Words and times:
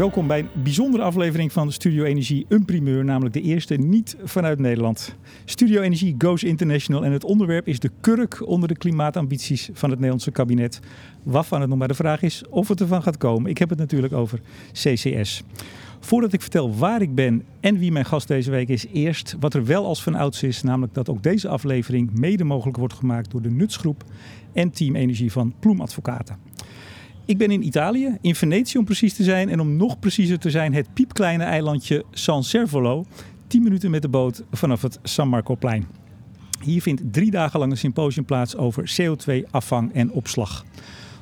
welkom 0.00 0.26
bij 0.26 0.38
een 0.38 0.62
bijzondere 0.62 1.02
aflevering 1.02 1.52
van 1.52 1.72
Studio 1.72 2.04
Energie, 2.04 2.46
een 2.48 2.64
primeur, 2.64 3.04
namelijk 3.04 3.34
de 3.34 3.40
eerste 3.40 3.74
niet 3.74 4.16
vanuit 4.24 4.58
Nederland. 4.58 5.14
Studio 5.44 5.80
Energie 5.80 6.14
goes 6.18 6.44
international 6.44 7.04
en 7.04 7.12
het 7.12 7.24
onderwerp 7.24 7.68
is 7.68 7.78
de 7.78 7.90
kurk 8.00 8.46
onder 8.46 8.68
de 8.68 8.76
klimaatambities 8.76 9.70
van 9.72 9.88
het 9.88 9.98
Nederlandse 9.98 10.30
kabinet. 10.30 10.80
Waarvan 11.22 11.60
het 11.60 11.68
nog 11.68 11.78
maar 11.78 11.88
de 11.88 11.94
vraag 11.94 12.22
is 12.22 12.42
of 12.48 12.68
het 12.68 12.80
ervan 12.80 13.02
gaat 13.02 13.16
komen. 13.16 13.50
Ik 13.50 13.58
heb 13.58 13.68
het 13.68 13.78
natuurlijk 13.78 14.12
over 14.12 14.40
CCS. 14.72 15.42
Voordat 16.00 16.32
ik 16.32 16.40
vertel 16.40 16.74
waar 16.74 17.02
ik 17.02 17.14
ben 17.14 17.44
en 17.60 17.78
wie 17.78 17.92
mijn 17.92 18.04
gast 18.04 18.28
deze 18.28 18.50
week 18.50 18.68
is, 18.68 18.86
eerst 18.92 19.36
wat 19.40 19.54
er 19.54 19.64
wel 19.64 19.86
als 19.86 20.02
van 20.02 20.14
ouds 20.14 20.42
is, 20.42 20.62
namelijk 20.62 20.94
dat 20.94 21.08
ook 21.08 21.22
deze 21.22 21.48
aflevering 21.48 22.18
mede 22.18 22.44
mogelijk 22.44 22.76
wordt 22.76 22.94
gemaakt 22.94 23.30
door 23.30 23.42
de 23.42 23.50
Nutsgroep 23.50 24.04
en 24.52 24.70
Team 24.70 24.96
Energie 24.96 25.32
van 25.32 25.54
Ploem 25.58 25.80
Advocaten. 25.80 26.49
Ik 27.30 27.38
ben 27.38 27.50
in 27.50 27.66
Italië, 27.66 28.16
in 28.20 28.34
Venetië 28.34 28.78
om 28.78 28.84
precies 28.84 29.14
te 29.14 29.22
zijn. 29.22 29.48
En 29.48 29.60
om 29.60 29.76
nog 29.76 29.98
preciezer 29.98 30.38
te 30.38 30.50
zijn, 30.50 30.74
het 30.74 30.94
piepkleine 30.94 31.44
eilandje 31.44 32.04
San 32.10 32.44
Servolo. 32.44 33.04
10 33.46 33.62
minuten 33.62 33.90
met 33.90 34.02
de 34.02 34.08
boot 34.08 34.42
vanaf 34.50 34.82
het 34.82 34.98
San 35.02 35.28
Marcoplein. 35.28 35.86
Hier 36.62 36.82
vindt 36.82 37.02
drie 37.12 37.30
dagen 37.30 37.58
lang 37.58 37.70
een 37.70 37.78
symposium 37.78 38.24
plaats 38.24 38.56
over 38.56 38.96
CO2-afvang 39.00 39.92
en 39.92 40.10
opslag. 40.10 40.64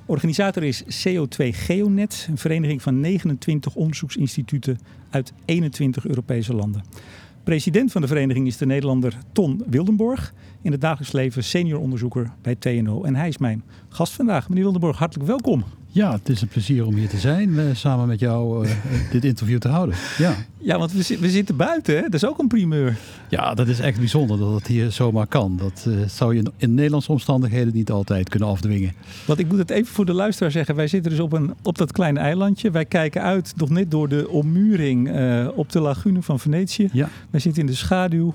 Organisator 0.07 0.65
is 0.65 0.83
CO2 0.83 1.45
Geonet, 1.51 2.27
een 2.31 2.39
vereniging 2.39 2.83
van 2.83 3.01
29 3.01 3.75
onderzoeksinstituten 3.75 4.79
uit 5.11 5.33
21 5.45 6.07
Europese 6.07 6.55
landen. 6.55 6.83
President 7.45 7.93
van 7.93 8.01
de 8.01 8.09
vereniging 8.09 8.47
is 8.47 8.57
de 8.57 8.67
Nederlander 8.67 9.19
Ton 9.33 9.63
Wildenborg. 9.67 10.35
In 10.63 10.73
het 10.73 10.81
dagelijks 10.81 11.13
leven 11.13 11.45
senior 11.45 11.81
onderzoeker 11.81 12.33
bij 12.43 12.55
TNO. 12.55 13.03
En 13.03 13.15
hij 13.15 13.29
is 13.29 13.39
mijn 13.39 13.63
gast 13.89 14.13
vandaag. 14.13 14.49
Meneer 14.49 14.63
Wildenborg, 14.63 14.99
hartelijk 14.99 15.29
welkom. 15.29 15.65
Ja, 15.99 16.13
het 16.13 16.29
is 16.29 16.41
een 16.41 16.49
plezier 16.49 16.87
om 16.87 16.95
hier 16.95 17.09
te 17.09 17.19
zijn, 17.19 17.59
eh, 17.59 17.65
samen 17.73 18.07
met 18.07 18.21
jou 18.21 18.67
uh, 18.67 18.73
dit 19.13 19.25
interview 19.25 19.59
te 19.59 19.69
houden. 19.69 19.97
Ja, 20.19 20.35
ja 20.59 20.79
want 20.79 20.93
we, 20.93 21.17
we 21.21 21.31
zitten 21.31 21.57
buiten, 21.57 21.95
hè? 21.95 22.03
dat 22.03 22.15
is 22.15 22.25
ook 22.25 22.39
een 22.39 22.49
primeur. 22.49 22.97
Ja, 23.29 23.55
dat 23.55 23.69
is 23.69 23.81
echt 23.81 23.99
bijzonder 23.99 24.39
dat 24.39 24.55
het 24.55 24.67
hier 24.67 24.93
zomaar 24.93 25.27
kan. 25.27 25.57
Dat 25.57 25.85
uh, 25.89 25.97
zou 26.07 26.35
je 26.35 26.43
in 26.57 26.75
Nederlandse 26.75 27.13
omstandigheden 27.13 27.75
niet 27.75 27.91
altijd 27.91 28.29
kunnen 28.29 28.49
afdwingen. 28.49 28.93
Want 29.25 29.39
ik 29.39 29.49
moet 29.49 29.59
het 29.59 29.71
even 29.71 29.95
voor 29.95 30.07
de 30.07 30.13
luisteraar 30.13 30.51
zeggen. 30.51 30.75
Wij 30.75 30.87
zitten 30.87 31.11
dus 31.11 31.21
op, 31.21 31.33
een, 31.33 31.55
op 31.63 31.79
dat 31.79 31.93
kleine 31.93 32.19
eilandje. 32.19 32.71
Wij 32.71 32.85
kijken 32.85 33.23
uit, 33.23 33.53
nog 33.57 33.71
net 33.71 33.91
door 33.91 34.09
de 34.09 34.29
ommuring 34.29 35.09
op 35.55 35.73
de 35.73 35.81
lagune 35.81 36.23
van 36.23 36.41
Venetië. 36.41 36.89
Ja. 36.93 37.09
Wij 37.31 37.41
zitten 37.41 37.63
in 37.63 37.69
de 37.69 37.75
schaduw. 37.75 38.35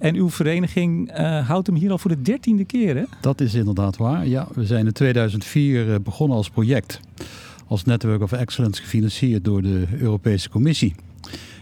En 0.00 0.14
uw 0.14 0.30
vereniging 0.30 1.18
uh, 1.18 1.48
houdt 1.48 1.66
hem 1.66 1.76
hier 1.76 1.90
al 1.90 1.98
voor 1.98 2.10
de 2.10 2.22
dertiende 2.22 2.64
keer, 2.64 2.96
hè? 2.96 3.04
Dat 3.20 3.40
is 3.40 3.54
inderdaad 3.54 3.96
waar. 3.96 4.26
Ja, 4.26 4.48
we 4.54 4.66
zijn 4.66 4.86
in 4.86 4.92
2004 4.92 5.92
eh, 5.92 6.00
begonnen 6.02 6.36
als 6.36 6.50
project. 6.50 7.00
Als 7.66 7.84
Network 7.84 8.22
of 8.22 8.32
Excellence 8.32 8.82
gefinancierd 8.82 9.44
door 9.44 9.62
de 9.62 9.84
Europese 9.98 10.48
Commissie. 10.48 10.94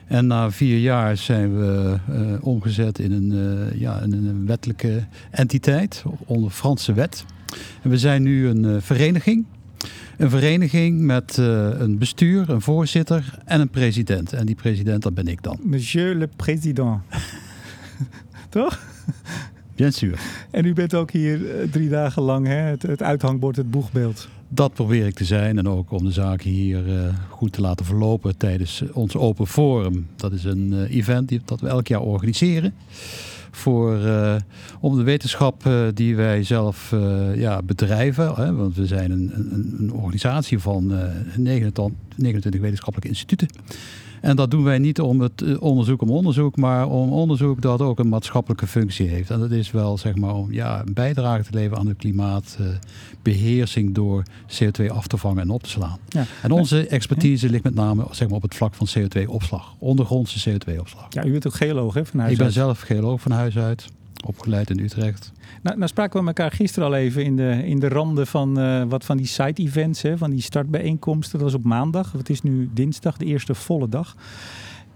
En 0.06 0.26
na 0.26 0.50
vier 0.50 0.78
jaar 0.78 1.16
zijn 1.16 1.58
we 1.58 1.98
uh, 2.10 2.32
omgezet 2.40 2.98
in 2.98 3.12
een, 3.12 3.32
uh, 3.32 3.80
ja, 3.80 4.00
in 4.00 4.12
een 4.12 4.46
wettelijke 4.46 5.06
entiteit 5.30 6.02
onder 6.26 6.50
Franse 6.50 6.92
wet. 6.92 7.24
En 7.82 7.90
we 7.90 7.98
zijn 7.98 8.22
nu 8.22 8.48
een 8.48 8.64
uh, 8.64 8.76
vereniging. 8.80 9.44
Een 10.16 10.30
vereniging 10.30 11.00
met 11.00 11.36
een 11.36 11.98
bestuur, 11.98 12.50
een 12.50 12.60
voorzitter 12.60 13.38
en 13.44 13.60
een 13.60 13.70
president. 13.70 14.32
En 14.32 14.46
die 14.46 14.54
president, 14.54 15.02
dat 15.02 15.14
ben 15.14 15.26
ik 15.26 15.42
dan. 15.42 15.58
Monsieur 15.62 16.14
le 16.14 16.28
président. 16.36 17.00
Toch? 18.48 18.78
Sûr. 19.86 20.18
En 20.50 20.64
u 20.64 20.72
bent 20.72 20.94
ook 20.94 21.10
hier 21.10 21.60
eh, 21.60 21.68
drie 21.68 21.88
dagen 21.88 22.22
lang 22.22 22.46
hè? 22.46 22.54
Het, 22.54 22.82
het 22.82 23.02
uithangbord, 23.02 23.56
het 23.56 23.70
boegbeeld. 23.70 24.28
Dat 24.48 24.74
probeer 24.74 25.06
ik 25.06 25.14
te 25.14 25.24
zijn 25.24 25.58
en 25.58 25.68
ook 25.68 25.90
om 25.90 26.04
de 26.04 26.10
zaken 26.10 26.50
hier 26.50 26.86
uh, 26.86 27.08
goed 27.28 27.52
te 27.52 27.60
laten 27.60 27.86
verlopen 27.86 28.36
tijdens 28.36 28.82
ons 28.92 29.16
Open 29.16 29.46
Forum. 29.46 30.06
Dat 30.16 30.32
is 30.32 30.44
een 30.44 30.72
uh, 30.72 30.96
event 30.96 31.28
die, 31.28 31.40
dat 31.44 31.60
we 31.60 31.68
elk 31.68 31.86
jaar 31.86 32.00
organiseren. 32.00 32.74
Voor, 33.50 33.98
uh, 33.98 34.34
om 34.80 34.96
de 34.96 35.02
wetenschap 35.02 35.70
die 35.94 36.16
wij 36.16 36.42
zelf 36.42 36.94
ja, 37.34 37.62
bedrijven, 37.62 38.34
hè, 38.34 38.54
want 38.54 38.76
we 38.76 38.86
zijn 38.86 39.10
een, 39.10 39.30
een, 39.34 39.76
een 39.78 39.92
organisatie 39.92 40.58
van 40.58 40.86
29, 41.36 41.90
29 42.16 42.60
wetenschappelijke 42.60 43.08
instituten. 43.08 43.48
En 44.20 44.36
dat 44.36 44.50
doen 44.50 44.64
wij 44.64 44.78
niet 44.78 45.00
om 45.00 45.20
het 45.20 45.42
eh, 45.42 45.62
onderzoek 45.62 46.02
om 46.02 46.10
onderzoek, 46.10 46.56
maar 46.56 46.88
om 46.88 47.12
onderzoek 47.12 47.60
dat 47.60 47.80
ook 47.80 47.98
een 47.98 48.08
maatschappelijke 48.08 48.66
functie 48.66 49.08
heeft. 49.08 49.30
En 49.30 49.40
dat 49.40 49.50
is 49.50 49.70
wel 49.70 49.98
zeg 49.98 50.16
maar 50.16 50.34
om 50.34 50.52
ja, 50.52 50.82
een 50.86 50.94
bijdrage 50.94 51.42
te 51.42 51.52
leveren 51.52 51.78
aan 51.78 51.86
de 51.86 51.94
klimaatbeheersing 51.94 53.94
door 53.94 54.22
CO2 54.46 54.86
af 54.86 55.06
te 55.06 55.16
vangen 55.16 55.42
en 55.42 55.50
op 55.50 55.62
te 55.62 55.68
slaan. 55.68 55.98
Ja. 56.08 56.24
En 56.42 56.50
onze 56.50 56.86
expertise 56.86 57.50
ligt 57.50 57.64
met 57.64 57.74
name 57.74 58.06
zeg 58.10 58.28
maar, 58.28 58.36
op 58.36 58.42
het 58.42 58.54
vlak 58.54 58.74
van 58.74 58.86
CO2-opslag, 58.98 59.74
ondergrondse 59.78 60.50
CO2-opslag. 60.50 61.06
Ja, 61.10 61.24
u 61.24 61.30
bent 61.30 61.46
ook 61.46 61.54
geoloog 61.54 61.94
hè, 61.94 62.06
van 62.06 62.20
huis 62.20 62.32
Ik 62.32 62.38
ben 62.38 62.52
zelf 62.52 62.80
geoloog 62.80 63.20
van 63.20 63.32
huis 63.32 63.58
uit 63.58 63.86
opgeleid 64.26 64.70
in 64.70 64.78
Utrecht. 64.78 65.32
Nou, 65.62 65.76
nou 65.76 65.88
spraken 65.88 66.20
we 66.20 66.26
elkaar 66.26 66.50
gisteren 66.50 66.88
al 66.88 66.94
even 66.94 67.24
in 67.24 67.36
de, 67.36 67.62
in 67.64 67.78
de 67.78 67.88
randen 67.88 68.26
van 68.26 68.58
uh, 68.58 68.82
wat 68.88 69.04
van 69.04 69.16
die 69.16 69.26
side-events, 69.26 70.02
hè, 70.02 70.18
van 70.18 70.30
die 70.30 70.40
startbijeenkomsten. 70.40 71.38
Dat 71.38 71.50
was 71.50 71.60
op 71.60 71.64
maandag. 71.64 72.12
Het 72.12 72.30
is 72.30 72.42
nu 72.42 72.70
dinsdag, 72.72 73.16
de 73.16 73.24
eerste 73.24 73.54
volle 73.54 73.88
dag. 73.88 74.16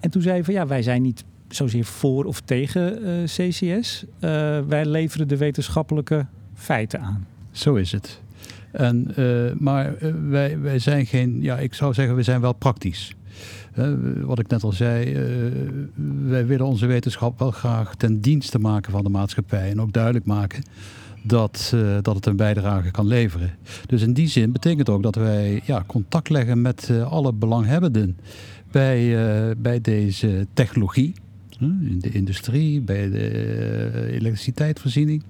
En 0.01 0.11
toen 0.11 0.23
zei 0.23 0.37
je 0.37 0.45
van 0.45 0.55
ja, 0.55 0.67
wij 0.67 0.83
zijn 0.83 1.03
niet 1.03 1.25
zozeer 1.49 1.85
voor 1.85 2.25
of 2.25 2.41
tegen 2.41 3.03
uh, 3.03 3.25
CCS. 3.25 4.05
Uh, 4.05 4.61
wij 4.61 4.87
leveren 4.87 5.29
de 5.29 5.37
wetenschappelijke 5.37 6.27
feiten 6.55 7.01
aan. 7.01 7.27
Zo 7.51 7.75
is 7.75 7.93
het. 7.93 8.21
En, 8.73 9.15
maar 9.59 9.95
wij, 10.29 10.61
wij 10.61 10.79
zijn 10.79 11.07
geen, 11.07 11.43
ja, 11.43 11.59
ik 11.59 11.75
zou 11.75 11.95
zeggen, 11.95 12.17
we 12.17 12.23
zijn 12.23 12.41
wel 12.41 12.53
praktisch 12.53 13.15
wat 14.23 14.39
ik 14.39 14.49
net 14.49 14.63
al 14.63 14.73
zei, 14.73 15.13
uh, 15.13 15.19
wij 16.27 16.47
willen 16.47 16.67
onze 16.67 16.87
wetenschap 16.87 17.39
wel 17.39 17.51
graag 17.51 17.95
ten 17.95 18.21
dienste 18.21 18.59
maken 18.59 18.93
van 18.93 19.03
de 19.03 19.09
maatschappij. 19.09 19.71
En 19.71 19.81
ook 19.81 19.93
duidelijk 19.93 20.25
maken 20.25 20.63
dat, 21.23 21.73
uh, 21.75 21.97
dat 22.03 22.15
het 22.15 22.27
een 22.27 22.37
bijdrage 22.37 22.91
kan 22.91 23.07
leveren. 23.07 23.51
Dus 23.87 24.03
in 24.03 24.13
die 24.13 24.29
zin 24.29 24.53
betekent 24.53 24.89
ook 24.89 25.03
dat 25.03 25.15
wij 25.15 25.63
ja, 25.65 25.85
contact 25.87 26.29
leggen 26.29 26.61
met 26.61 26.89
uh, 26.91 27.11
alle 27.11 27.33
belanghebbenden 27.33 28.19
bij, 28.71 29.17
bij 29.59 29.81
deze 29.81 30.47
technologie. 30.55 31.15
In 31.61 31.99
de 32.01 32.11
industrie, 32.11 32.81
bij 32.81 33.11
de 33.11 34.09
elektriciteitsvoorziening. 34.11 35.23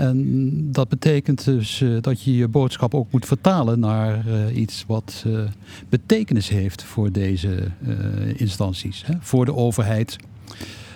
En 0.00 0.72
dat 0.72 0.88
betekent 0.88 1.44
dus 1.44 1.80
uh, 1.80 1.96
dat 2.00 2.22
je 2.22 2.36
je 2.36 2.48
boodschap 2.48 2.94
ook 2.94 3.12
moet 3.12 3.26
vertalen 3.26 3.80
naar 3.80 4.24
uh, 4.26 4.56
iets 4.56 4.84
wat 4.86 5.24
uh, 5.26 5.40
betekenis 5.88 6.48
heeft 6.48 6.82
voor 6.82 7.12
deze 7.12 7.70
instanties. 8.36 9.06
Hè? 9.06 9.14
Voor 9.20 9.44
de 9.44 9.54
overheid 9.54 10.16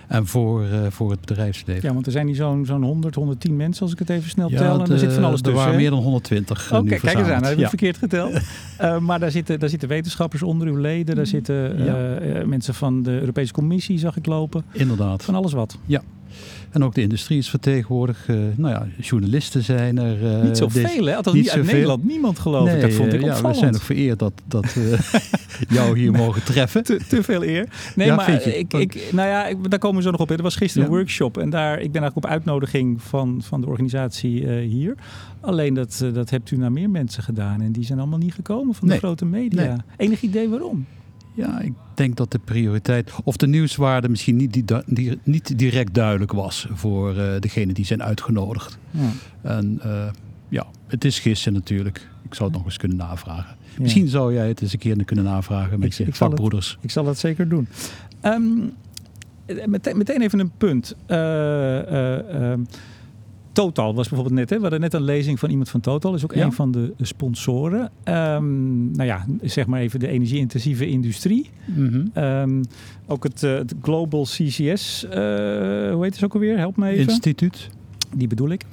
en 0.09 0.27
voor, 0.27 0.67
voor 0.89 1.11
het 1.11 1.21
bedrijfsleven. 1.21 1.89
Ja, 1.89 1.95
want 1.95 2.07
er 2.07 2.13
zijn 2.13 2.27
hier 2.27 2.37
zo'n 2.37 2.67
zo'n 2.67 2.83
100, 2.83 3.15
110 3.15 3.57
mensen 3.57 3.83
als 3.83 3.93
ik 3.93 3.99
het 3.99 4.11
even 4.11 4.31
snel 4.31 4.51
ja, 4.51 4.59
tel. 4.59 4.83
En 4.83 4.91
er 4.91 4.99
zit 4.99 5.13
van 5.13 5.25
alles 5.25 5.39
er 5.39 5.45
tussen. 5.45 5.61
Er 5.61 5.67
waren 5.67 5.81
meer 5.81 5.91
dan 5.91 6.03
120 6.03 6.73
Oké, 6.73 6.77
okay, 6.77 6.99
kijk 6.99 7.19
eens 7.19 7.29
aan, 7.29 7.39
dat 7.39 7.49
heb 7.49 7.53
ik 7.53 7.59
ja. 7.59 7.69
verkeerd 7.69 7.97
geteld. 7.97 8.41
maar 9.07 9.21
daar 9.21 9.31
zitten, 9.31 9.61
daar 9.61 9.69
zitten 9.69 9.89
wetenschappers 9.89 10.43
onder 10.43 10.69
uw 10.69 10.77
leden. 10.77 11.17
Daar 11.17 11.27
zitten 11.27 11.85
ja. 11.85 12.47
mensen 12.47 12.75
van 12.75 13.03
de 13.03 13.21
Europese 13.21 13.53
Commissie, 13.53 13.99
zag 13.99 14.17
ik 14.17 14.27
lopen. 14.27 14.65
Inderdaad. 14.73 15.25
Van 15.25 15.35
alles 15.35 15.53
wat. 15.53 15.79
Ja. 15.87 16.03
En 16.71 16.85
ook 16.85 16.95
de 16.95 17.01
industrie 17.01 17.39
is 17.39 17.51
vertegenwoordigd. 17.51 18.29
Uh, 18.29 18.37
nou 18.57 18.75
ja, 18.75 18.87
journalisten 19.01 19.63
zijn 19.63 19.99
er. 19.99 20.23
Uh, 20.23 20.43
niet 20.43 20.57
zoveel, 20.57 21.05
hè? 21.05 21.17
Althans, 21.17 21.37
niet, 21.37 21.51
uit 21.51 21.65
Nederland. 21.65 22.05
Niemand 22.05 22.39
geloof 22.39 22.65
nee, 22.65 22.75
ik. 22.75 22.81
Dat 22.81 22.93
vond 22.93 23.13
ik 23.13 23.21
ja, 23.21 23.43
We 23.43 23.55
zijn 23.55 23.75
ook 23.75 23.83
vereerd 23.83 24.19
dat, 24.19 24.33
dat 24.45 24.77
jou 25.69 25.99
hier 25.99 26.13
mogen 26.13 26.45
treffen. 26.45 26.83
Te, 26.83 27.01
te 27.09 27.23
veel 27.23 27.45
eer. 27.45 27.69
Nee, 27.97 28.07
ja, 28.07 28.15
maar 28.15 28.47
ik, 28.47 28.73
ik, 28.73 29.09
nou 29.13 29.29
ja, 29.29 29.47
ik, 29.47 29.71
daar 29.71 29.79
komen 29.79 29.97
we 29.97 30.03
zo 30.03 30.11
nog 30.11 30.21
op. 30.21 30.31
Er 30.31 30.43
was 30.43 30.57
gisteren 30.57 30.87
ja. 30.87 30.93
een 30.93 30.99
workshop. 30.99 31.39
En 31.39 31.51
daar, 31.51 31.73
ik 31.73 31.93
ben 31.93 32.03
eigenlijk 32.03 32.17
op 32.17 32.27
uitnodiging 32.27 33.03
van, 33.03 33.43
van 33.43 33.61
de 33.61 33.67
organisatie 33.67 34.49
hier. 34.51 34.95
Alleen 35.41 35.75
dat, 35.75 36.05
dat 36.13 36.31
hebt 36.31 36.51
u 36.51 36.57
naar 36.57 36.73
meer 36.73 36.91
mensen 36.91 37.23
gedaan. 37.23 37.61
En 37.61 37.73
die 37.73 37.85
zijn 37.85 37.99
allemaal 37.99 38.19
niet 38.19 38.35
gekomen 38.35 38.75
van 38.75 38.89
de 38.89 38.97
grote 38.97 39.25
media. 39.25 39.67
Nee. 39.67 39.77
Enig 39.97 40.23
idee 40.23 40.49
waarom? 40.49 40.87
Ja, 41.35 41.61
ik 41.61 41.73
denk 41.95 42.17
dat 42.17 42.31
de 42.31 42.39
prioriteit 42.39 43.13
of 43.25 43.37
de 43.37 43.47
nieuwswaarde 43.47 44.09
misschien 44.09 44.37
niet, 44.37 44.53
die, 44.53 44.65
die, 44.87 45.19
niet 45.23 45.59
direct 45.59 45.95
duidelijk 45.95 46.33
was 46.33 46.67
voor 46.73 47.17
uh, 47.17 47.39
degene 47.41 47.73
die 47.73 47.85
zijn 47.85 48.03
uitgenodigd. 48.03 48.79
Ja. 48.91 49.11
En 49.43 49.81
uh, 49.87 50.07
ja, 50.49 50.67
het 50.87 51.05
is 51.05 51.19
gissen 51.19 51.53
natuurlijk. 51.53 52.09
Ik 52.23 52.35
zou 52.35 52.49
het 52.49 52.59
nog 52.59 52.67
eens 52.67 52.77
kunnen 52.77 52.97
navragen. 52.97 53.57
Ja. 53.75 53.83
Misschien 53.83 54.09
zou 54.09 54.35
jij 54.35 54.49
het 54.49 54.63
eens 54.63 54.73
een 54.73 54.79
keer 54.79 55.05
kunnen 55.05 55.25
navragen 55.25 55.79
met 55.79 55.89
ik, 55.89 55.95
je 55.95 56.05
ik 56.05 56.15
vakbroeders. 56.15 56.71
Het, 56.71 56.85
ik 56.85 56.91
zal 56.91 57.05
dat 57.05 57.19
zeker 57.19 57.49
doen. 57.49 57.69
Um, 58.23 58.73
meteen, 59.67 59.97
meteen 59.97 60.21
even 60.21 60.39
een 60.39 60.53
punt. 60.57 60.97
Uh, 61.09 62.53
Total 63.55 63.95
was 63.95 64.09
bijvoorbeeld 64.09 64.39
net. 64.39 64.51
Hè? 64.51 64.57
We 64.57 64.63
hadden 64.63 64.81
net 64.81 64.95
een 64.95 65.03
lezing 65.03 65.39
van 65.39 65.51
iemand 65.51 65.69
van 65.69 65.81
Total. 65.81 66.15
Is 66.15 66.25
ook 66.25 66.35
ja. 66.35 66.45
een 66.45 66.53
van 66.53 66.71
de 66.71 66.93
sponsoren. 67.01 67.91
Um, 68.05 68.91
nou 68.91 69.05
ja, 69.05 69.27
zeg 69.43 69.67
maar 69.67 69.81
even 69.81 70.01
de 70.01 70.09
energie-intensieve 70.09 70.87
industrie. 70.87 71.51
Mm 71.65 71.89
-hmm. 71.89 72.25
um, 72.25 72.63
ook 73.07 73.23
het, 73.23 73.43
uh, 73.43 73.55
het, 73.55 73.75
Global 73.83 74.23
CCS, 74.23 75.05
uh, 75.05 75.11
hoe 75.93 75.99
heet 76.01 76.15
het 76.15 76.25
ook 76.25 76.35
alweer? 76.35 76.59
Help 76.59 76.77
me 76.77 76.89
even. 76.89 77.13
Instituut. 77.13 77.69
Die 78.17 78.29
bedoel 78.29 78.49
ik. 78.49 78.65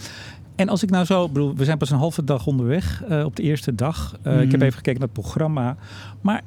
En 0.55 0.69
als 0.69 0.83
ik 0.83 0.89
nou 0.89 1.05
zo, 1.05 1.27
bedoel, 1.27 1.55
we 1.55 1.65
zijn 1.65 1.77
pas 1.77 1.89
een 1.89 1.97
halve 1.97 2.23
dag 2.23 2.47
onderweg 2.47 3.03
uh, 3.09 3.25
op 3.25 3.35
de 3.35 3.43
eerste 3.43 3.75
dag. 3.75 4.15
Mm. 4.23 4.39
Ik 4.39 4.51
heb 4.51 4.61
even 4.61 4.77
gekeken 4.77 4.99
naar 4.99 5.09
het 5.13 5.21
programma. 5.21 5.77
Maar 6.21 6.41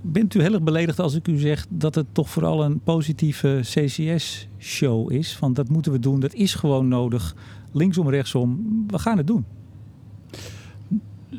bent 0.00 0.34
u 0.34 0.40
heel 0.40 0.52
erg 0.52 0.62
beledigd 0.62 0.98
als 0.98 1.14
ik 1.14 1.28
u 1.28 1.38
zeg 1.38 1.66
dat 1.68 1.94
het 1.94 2.06
toch 2.12 2.30
vooral 2.30 2.64
een 2.64 2.80
positieve 2.80 3.60
CCS-show 3.62 5.12
is? 5.12 5.38
Want 5.38 5.56
dat 5.56 5.68
moeten 5.68 5.92
we 5.92 5.98
doen, 5.98 6.20
dat 6.20 6.34
is 6.34 6.54
gewoon 6.54 6.88
nodig. 6.88 7.34
Linksom, 7.72 8.08
rechtsom, 8.08 8.66
we 8.86 8.98
gaan 8.98 9.16
het 9.16 9.26
doen. 9.26 9.44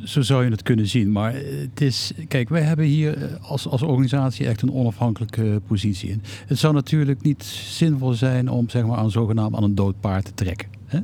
Zo 0.03 0.21
zou 0.21 0.43
je 0.43 0.51
het 0.51 0.63
kunnen 0.63 0.87
zien. 0.87 1.11
Maar 1.11 1.33
het 1.33 1.81
is, 1.81 2.11
kijk, 2.27 2.49
wij 2.49 2.61
hebben 2.61 2.85
hier 2.85 3.17
eh, 3.17 3.49
als, 3.49 3.67
als 3.67 3.81
organisatie 3.81 4.47
echt 4.47 4.61
een 4.61 4.73
onafhankelijke 4.73 5.61
positie 5.67 6.09
in. 6.09 6.21
Het 6.45 6.57
zou 6.57 6.73
natuurlijk 6.73 7.21
niet 7.21 7.43
zinvol 7.43 8.13
zijn 8.13 8.49
om 8.49 8.69
zeg 8.69 8.85
maar, 8.85 8.97
aan 8.97 9.11
zogenaamd 9.11 9.55
aan 9.55 9.63
een 9.63 9.75
dood 9.75 9.99
paard 9.99 10.25
te 10.25 10.33
trekken. 10.33 10.69
Hè? 10.85 10.99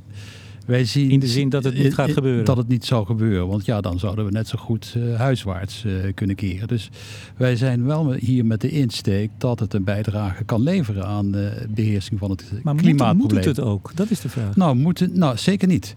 Wij 0.68 0.86
zien, 0.86 1.10
in 1.10 1.20
de 1.20 1.28
zin 1.28 1.50
dat 1.50 1.64
het 1.64 1.78
niet 1.78 1.94
gaat 1.94 2.12
gebeuren. 2.12 2.46
Dat 2.46 2.58
het 2.58 2.68
niet 2.68 2.86
zou 2.86 3.06
gebeuren. 3.06 3.48
Want 3.48 3.66
ja, 3.66 3.82
dan 3.82 4.00
zouden 4.00 4.26
we 4.26 4.32
net 4.32 4.48
zo 4.48 4.58
goed 4.58 4.94
uh, 4.98 5.16
huiswaarts 5.16 5.84
uh, 5.86 5.94
kunnen 6.14 6.36
keren. 6.36 6.68
Dus 6.68 6.90
wij 7.38 7.56
zijn 7.56 7.86
wel 7.86 8.14
hier 8.14 8.46
met 8.46 8.62
de 8.62 8.70
insteek 8.70 9.30
dat 9.38 9.60
het 9.60 9.74
een 9.74 9.84
bijdrage 9.84 10.44
kan 10.44 10.62
leveren 10.62 11.06
aan 11.06 11.32
de 11.32 11.66
beheersing 11.70 12.20
van 12.20 12.30
het 12.30 12.44
maar 12.64 12.76
klimaatprobleem. 12.76 13.18
Moet, 13.18 13.46
moet 13.46 13.56
het 13.58 13.66
ook? 13.66 13.92
Dat 13.96 14.10
is 14.10 14.22
de 14.22 14.30
vraag. 14.30 14.56
Nou, 14.56 14.76
moet 14.76 15.00
het, 15.00 15.16
nou 15.16 15.38
zeker 15.38 15.68
niet. 15.68 15.94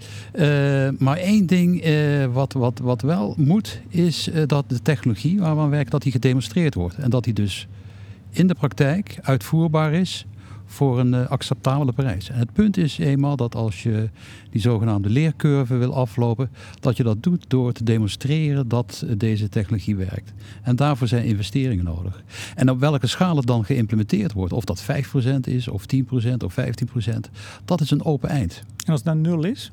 Maar 0.99 1.17
één 1.17 1.47
ding 1.47 1.85
wat, 2.33 2.53
wat, 2.53 2.79
wat 2.79 3.03
wel 3.03 3.35
moet, 3.37 3.81
is 3.89 4.31
dat 4.47 4.69
de 4.69 4.83
technologie 4.83 5.41
waar 5.41 5.55
we 5.55 5.61
aan 5.61 5.71
werken, 5.71 5.91
dat 5.91 6.03
die 6.03 6.13
gedemonstreerd 6.13 6.75
wordt. 6.75 6.97
En 6.97 7.11
dat 7.11 7.25
die 7.25 7.35
dus 7.35 7.69
in 8.31 8.47
de 8.47 8.55
praktijk 8.55 9.19
uitvoerbaar 9.23 9.93
is 9.93 10.27
voor 10.71 10.99
een 10.99 11.13
uh, 11.13 11.29
acceptabele 11.29 11.93
prijs. 11.93 12.29
En 12.31 12.39
het 12.39 12.53
punt 12.53 12.77
is 12.77 12.99
eenmaal 12.99 13.37
dat 13.37 13.55
als 13.55 13.83
je 13.83 14.09
die 14.51 14.61
zogenaamde 14.61 15.11
leercurve 15.11 15.77
wil 15.77 15.95
aflopen, 15.95 16.51
dat 16.81 16.97
je 16.97 17.03
dat 17.03 17.23
doet 17.23 17.45
door 17.49 17.73
te 17.73 17.85
demonstreren 17.85 18.69
dat 18.69 19.05
deze 19.17 19.49
technologie 19.49 19.97
werkt. 19.97 20.33
En 20.63 20.77
daarvoor 20.77 21.09
zijn 21.09 21.25
investeringen 21.25 21.85
nodig. 21.85 22.23
En 22.55 22.71
op 22.71 22.81
welke 22.81 23.07
schaal 23.07 23.37
het 23.37 23.47
dan 23.47 23.65
geïmplementeerd 23.65 24.33
wordt, 24.33 24.53
of 24.53 24.65
dat 24.65 24.83
5% 24.83 24.87
is, 25.41 25.69
of 25.69 25.85
10% 25.95 25.97
of 26.45 26.57
15%, 26.61 27.13
dat 27.65 27.81
is 27.81 27.91
een 27.91 28.05
open 28.05 28.29
eind. 28.29 28.63
En 28.85 28.93
als 28.93 29.03
het 29.05 29.15
nou 29.15 29.19
nul 29.19 29.45
is? 29.45 29.73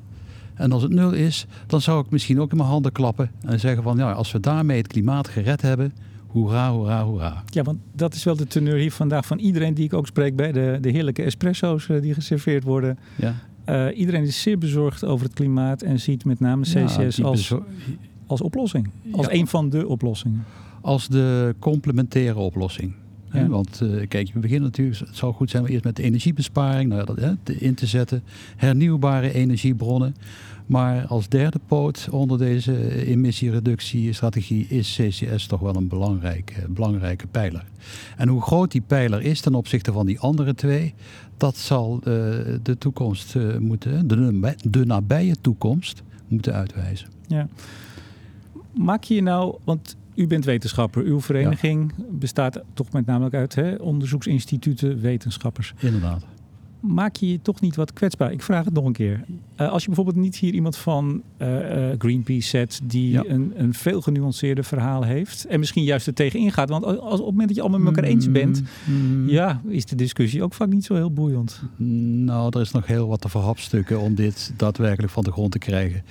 En 0.54 0.72
als 0.72 0.82
het 0.82 0.92
nul 0.92 1.12
is, 1.12 1.46
dan 1.66 1.80
zou 1.80 2.04
ik 2.04 2.10
misschien 2.10 2.40
ook 2.40 2.50
in 2.50 2.56
mijn 2.56 2.68
handen 2.68 2.92
klappen 2.92 3.30
en 3.40 3.60
zeggen 3.60 3.82
van 3.82 3.96
ja, 3.96 4.12
als 4.12 4.32
we 4.32 4.40
daarmee 4.40 4.78
het 4.78 4.86
klimaat 4.86 5.28
gered 5.28 5.62
hebben, 5.62 5.92
Hoera, 6.38 6.70
hoera, 6.72 7.04
hoera. 7.04 7.42
Ja, 7.46 7.62
want 7.62 7.78
dat 7.92 8.14
is 8.14 8.24
wel 8.24 8.36
de 8.36 8.46
teneur 8.46 8.76
hier 8.76 8.92
vandaag 8.92 9.26
van 9.26 9.38
iedereen 9.38 9.74
die 9.74 9.84
ik 9.84 9.92
ook 9.92 10.06
spreek 10.06 10.36
bij 10.36 10.52
de, 10.52 10.78
de 10.80 10.90
heerlijke 10.90 11.22
espresso's 11.22 11.88
uh, 11.88 12.02
die 12.02 12.14
geserveerd 12.14 12.64
worden. 12.64 12.98
Ja. 13.16 13.34
Uh, 13.68 13.98
iedereen 13.98 14.22
is 14.22 14.42
zeer 14.42 14.58
bezorgd 14.58 15.04
over 15.04 15.26
het 15.26 15.34
klimaat 15.34 15.82
en 15.82 16.00
ziet 16.00 16.24
met 16.24 16.40
name 16.40 16.62
CCS 16.62 17.16
ja, 17.16 17.24
als, 17.24 17.54
als 18.26 18.40
oplossing. 18.40 18.90
Als 19.12 19.26
ja. 19.26 19.32
een 19.32 19.46
van 19.46 19.70
de 19.70 19.88
oplossingen. 19.88 20.44
Als 20.80 21.08
de 21.08 21.54
complementaire 21.58 22.38
oplossing. 22.38 22.92
Ja. 23.32 23.48
Want 23.48 23.80
uh, 23.82 24.08
kijk, 24.08 24.30
we 24.32 24.38
beginnen 24.38 24.68
natuurlijk, 24.68 24.98
het 24.98 25.16
zou 25.16 25.34
goed 25.34 25.50
zijn 25.50 25.62
om 25.62 25.68
eerst 25.68 25.84
met 25.84 25.96
de 25.96 26.02
energiebesparing 26.02 26.90
nou, 26.90 27.04
dat, 27.04 27.16
hè, 27.16 27.52
in 27.52 27.74
te 27.74 27.86
zetten. 27.86 28.22
Hernieuwbare 28.56 29.32
energiebronnen. 29.32 30.14
Maar 30.66 31.06
als 31.06 31.28
derde 31.28 31.60
poot 31.66 32.08
onder 32.10 32.38
deze 32.38 33.04
emissiereductiestrategie 33.06 34.66
is 34.66 35.00
CCS 35.00 35.46
toch 35.46 35.60
wel 35.60 35.76
een 35.76 35.88
belangrijke, 35.88 36.68
belangrijke 36.68 37.26
pijler. 37.26 37.64
En 38.16 38.28
hoe 38.28 38.42
groot 38.42 38.72
die 38.72 38.80
pijler 38.80 39.22
is 39.22 39.40
ten 39.40 39.54
opzichte 39.54 39.92
van 39.92 40.06
die 40.06 40.20
andere 40.20 40.54
twee, 40.54 40.94
dat 41.36 41.56
zal 41.56 41.94
uh, 41.96 42.04
de 42.62 42.76
toekomst 42.78 43.34
uh, 43.34 43.56
moeten, 43.56 44.08
de, 44.08 44.54
de 44.70 44.86
nabije 44.86 45.36
toekomst, 45.40 46.02
moeten 46.28 46.54
uitwijzen. 46.54 47.08
Ja. 47.26 47.48
Maak 48.74 49.04
je 49.04 49.22
nou, 49.22 49.56
want 49.64 49.96
u 50.18 50.26
bent 50.26 50.44
wetenschapper. 50.44 51.02
Uw 51.02 51.20
vereniging 51.20 51.92
ja. 51.96 52.04
bestaat 52.10 52.60
toch 52.74 52.92
met 52.92 53.06
namelijk 53.06 53.34
uit 53.34 53.54
hè, 53.54 53.74
onderzoeksinstituten, 53.74 55.00
wetenschappers. 55.00 55.74
Inderdaad 55.78 56.24
maak 56.80 57.16
je 57.16 57.30
je 57.30 57.42
toch 57.42 57.60
niet 57.60 57.76
wat 57.76 57.92
kwetsbaar? 57.92 58.32
Ik 58.32 58.42
vraag 58.42 58.64
het 58.64 58.74
nog 58.74 58.84
een 58.84 58.92
keer. 58.92 59.24
Uh, 59.60 59.68
als 59.68 59.80
je 59.80 59.86
bijvoorbeeld 59.86 60.16
niet 60.16 60.36
hier 60.36 60.54
iemand 60.54 60.76
van 60.76 61.22
uh, 61.38 61.48
uh, 61.48 61.94
Greenpeace 61.98 62.48
zet 62.48 62.80
die 62.82 63.10
ja. 63.10 63.24
een, 63.26 63.52
een 63.56 63.74
veel 63.74 64.00
genuanceerder 64.00 64.64
verhaal 64.64 65.02
heeft 65.02 65.46
en 65.46 65.58
misschien 65.58 65.84
juist 65.84 66.06
er 66.06 66.14
tegen 66.14 66.40
ingaat. 66.40 66.68
Want 66.68 66.84
als, 66.84 66.96
op 66.96 67.10
het 67.10 67.20
moment 67.20 67.46
dat 67.46 67.56
je 67.56 67.62
allemaal 67.62 67.80
met 67.80 67.96
elkaar 67.96 68.10
eens 68.10 68.30
bent, 68.30 68.62
mm. 68.84 69.28
ja, 69.28 69.60
is 69.68 69.84
de 69.84 69.96
discussie 69.96 70.42
ook 70.42 70.54
vaak 70.54 70.68
niet 70.68 70.84
zo 70.84 70.94
heel 70.94 71.12
boeiend. 71.12 71.62
Nou, 71.76 72.50
er 72.54 72.60
is 72.60 72.70
nog 72.70 72.86
heel 72.86 73.08
wat 73.08 73.20
te 73.20 73.28
verhapstukken 73.28 74.00
om 74.00 74.14
dit 74.14 74.52
daadwerkelijk 74.56 75.12
van 75.12 75.24
de 75.24 75.32
grond 75.32 75.52
te 75.52 75.58
krijgen. 75.58 76.02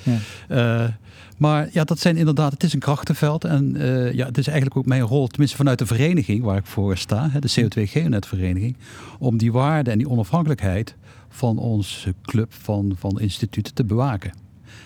Ja. 0.47 0.97
Maar 1.37 1.69
ja, 1.71 1.83
dat 1.83 1.99
zijn 1.99 2.17
inderdaad, 2.17 2.51
het 2.51 2.63
is 2.63 2.73
een 2.73 2.79
krachtenveld. 2.79 3.43
En 3.43 3.75
uh, 3.75 4.13
ja, 4.13 4.25
het 4.25 4.37
is 4.37 4.47
eigenlijk 4.47 4.77
ook 4.77 4.85
mijn 4.85 5.01
rol, 5.01 5.27
tenminste 5.27 5.57
vanuit 5.57 5.79
de 5.79 5.85
vereniging 5.85 6.43
waar 6.43 6.57
ik 6.57 6.65
voor 6.65 6.97
sta, 6.97 7.29
hè, 7.29 7.39
de 7.39 7.51
CO2-Geonet-vereniging, 7.51 8.75
om 9.19 9.37
die 9.37 9.51
waarde 9.51 9.91
en 9.91 9.97
die 9.97 10.09
onafhankelijkheid 10.09 10.95
van 11.29 11.57
onze 11.57 12.13
club 12.21 12.53
van, 12.53 12.93
van 12.97 13.19
instituten 13.19 13.73
te 13.73 13.83
bewaken. 13.83 14.31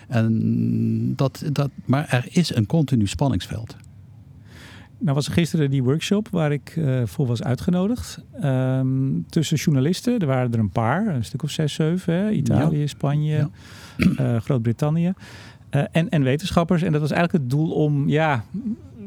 En 0.07 1.15
dat, 1.15 1.43
dat, 1.51 1.69
maar 1.85 2.07
er 2.09 2.27
is 2.29 2.55
een 2.55 2.65
continu 2.65 3.07
spanningsveld. 3.07 3.75
Nou 4.97 5.15
was 5.15 5.27
er 5.27 5.33
gisteren 5.33 5.69
die 5.69 5.83
workshop 5.83 6.27
waar 6.29 6.51
ik 6.51 6.75
uh, 6.75 7.01
voor 7.05 7.27
was 7.27 7.43
uitgenodigd. 7.43 8.23
Um, 8.43 9.25
tussen 9.29 9.57
journalisten, 9.57 10.19
er 10.19 10.27
waren 10.27 10.53
er 10.53 10.59
een 10.59 10.69
paar, 10.69 11.07
een 11.07 11.25
stuk 11.25 11.43
of 11.43 11.49
zes, 11.49 11.73
zeven. 11.73 12.13
Hè? 12.13 12.31
Italië, 12.31 12.79
ja. 12.79 12.87
Spanje, 12.87 13.35
ja. 13.35 13.49
Uh, 13.97 14.41
Groot-Brittannië. 14.41 15.13
Uh, 15.71 15.83
en, 15.91 16.09
en 16.09 16.23
wetenschappers. 16.23 16.81
En 16.81 16.91
dat 16.91 17.01
was 17.01 17.11
eigenlijk 17.11 17.43
het 17.43 17.51
doel 17.51 17.71
om, 17.71 18.09
ja, 18.09 18.43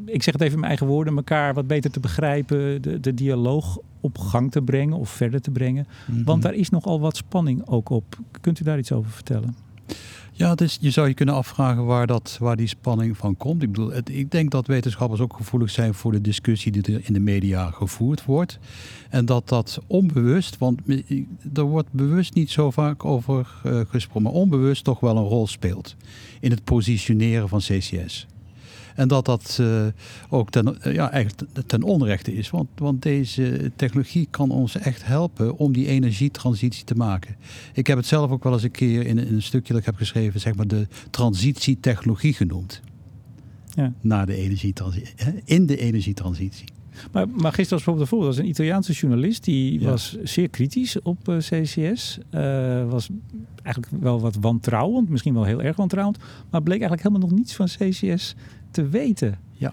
ik 0.06 0.22
zeg 0.22 0.32
het 0.32 0.42
even 0.42 0.54
in 0.54 0.60
mijn 0.60 0.70
eigen 0.70 0.86
woorden, 0.86 1.16
elkaar 1.16 1.54
wat 1.54 1.66
beter 1.66 1.90
te 1.90 2.00
begrijpen, 2.00 2.82
de, 2.82 3.00
de 3.00 3.14
dialoog 3.14 3.78
op 4.00 4.18
gang 4.18 4.50
te 4.50 4.62
brengen 4.62 4.96
of 4.96 5.08
verder 5.10 5.40
te 5.40 5.50
brengen. 5.50 5.86
Mm 6.06 6.14
-hmm. 6.14 6.24
Want 6.24 6.42
daar 6.42 6.54
is 6.54 6.70
nogal 6.70 7.00
wat 7.00 7.16
spanning 7.16 7.66
ook 7.66 7.88
op. 7.88 8.18
Kunt 8.40 8.60
u 8.60 8.64
daar 8.64 8.78
iets 8.78 8.92
over 8.92 9.10
vertellen? 9.10 9.56
Ja, 10.36 10.54
dus 10.54 10.78
je 10.80 10.90
zou 10.90 11.08
je 11.08 11.14
kunnen 11.14 11.34
afvragen 11.34 11.84
waar, 11.84 12.06
dat, 12.06 12.36
waar 12.40 12.56
die 12.56 12.66
spanning 12.66 13.16
van 13.16 13.36
komt. 13.36 13.62
Ik 13.62 13.72
bedoel, 13.72 13.90
het, 13.90 14.08
ik 14.08 14.30
denk 14.30 14.50
dat 14.50 14.66
wetenschappers 14.66 15.20
ook 15.20 15.36
gevoelig 15.36 15.70
zijn 15.70 15.94
voor 15.94 16.12
de 16.12 16.20
discussie 16.20 16.72
die 16.72 16.94
er 16.94 17.00
in 17.04 17.12
de 17.12 17.20
media 17.20 17.70
gevoerd 17.70 18.24
wordt. 18.24 18.58
En 19.10 19.24
dat 19.24 19.48
dat 19.48 19.80
onbewust, 19.86 20.58
want 20.58 20.80
er 21.54 21.62
wordt 21.62 21.92
bewust 21.92 22.34
niet 22.34 22.50
zo 22.50 22.70
vaak 22.70 23.04
over 23.04 23.60
uh, 23.66 23.80
gesproken, 23.88 24.22
maar 24.22 24.32
onbewust 24.32 24.84
toch 24.84 25.00
wel 25.00 25.16
een 25.16 25.22
rol 25.22 25.46
speelt 25.46 25.96
in 26.40 26.50
het 26.50 26.64
positioneren 26.64 27.48
van 27.48 27.58
CCS. 27.58 28.26
En 28.94 29.08
dat 29.08 29.24
dat 29.24 29.58
uh, 29.60 29.86
ook 30.28 30.50
ten, 30.50 30.76
uh, 30.86 30.94
ja, 30.94 31.10
eigenlijk 31.10 31.50
ten 31.66 31.82
onrechte 31.82 32.34
is. 32.34 32.50
Want, 32.50 32.68
want 32.76 33.02
deze 33.02 33.72
technologie 33.76 34.28
kan 34.30 34.50
ons 34.50 34.76
echt 34.76 35.06
helpen 35.06 35.56
om 35.56 35.72
die 35.72 35.86
energietransitie 35.86 36.84
te 36.84 36.94
maken. 36.94 37.36
Ik 37.72 37.86
heb 37.86 37.96
het 37.96 38.06
zelf 38.06 38.30
ook 38.30 38.44
wel 38.44 38.52
eens 38.52 38.62
een 38.62 38.70
keer 38.70 39.06
in, 39.06 39.18
in 39.18 39.34
een 39.34 39.42
stukje 39.42 39.72
dat 39.72 39.80
ik 39.80 39.86
heb 39.86 39.96
geschreven, 39.96 40.40
zeg 40.40 40.54
maar 40.54 40.66
de 40.66 40.86
transitietechnologie 41.10 42.32
genoemd. 42.32 42.80
Ja. 43.74 43.92
Naar 44.00 44.26
de 44.26 44.34
energietransitie, 44.34 45.14
in 45.44 45.66
de 45.66 45.76
energietransitie. 45.76 46.66
Maar, 47.12 47.28
maar 47.28 47.52
gisteren 47.52 47.84
was 47.84 47.84
bijvoorbeeld 47.84 48.00
een 48.00 48.06
voorbeeld. 48.06 48.34
was 48.34 48.44
een 48.44 48.50
Italiaanse 48.50 48.92
journalist. 48.92 49.44
Die 49.44 49.80
ja. 49.80 49.90
was 49.90 50.16
zeer 50.22 50.48
kritisch 50.48 51.02
op 51.02 51.28
uh, 51.28 51.36
CCS. 51.36 52.18
Uh, 52.34 52.90
was 52.90 53.08
eigenlijk 53.62 54.02
wel 54.02 54.20
wat 54.20 54.36
wantrouwend. 54.40 55.08
Misschien 55.08 55.34
wel 55.34 55.44
heel 55.44 55.62
erg 55.62 55.76
wantrouwend. 55.76 56.18
Maar 56.50 56.62
bleek 56.62 56.80
eigenlijk 56.80 57.02
helemaal 57.02 57.28
nog 57.28 57.38
niets 57.38 57.54
van 57.54 57.66
CCS 57.66 58.34
te 58.74 58.88
weten. 58.88 59.38
Ja. 59.52 59.72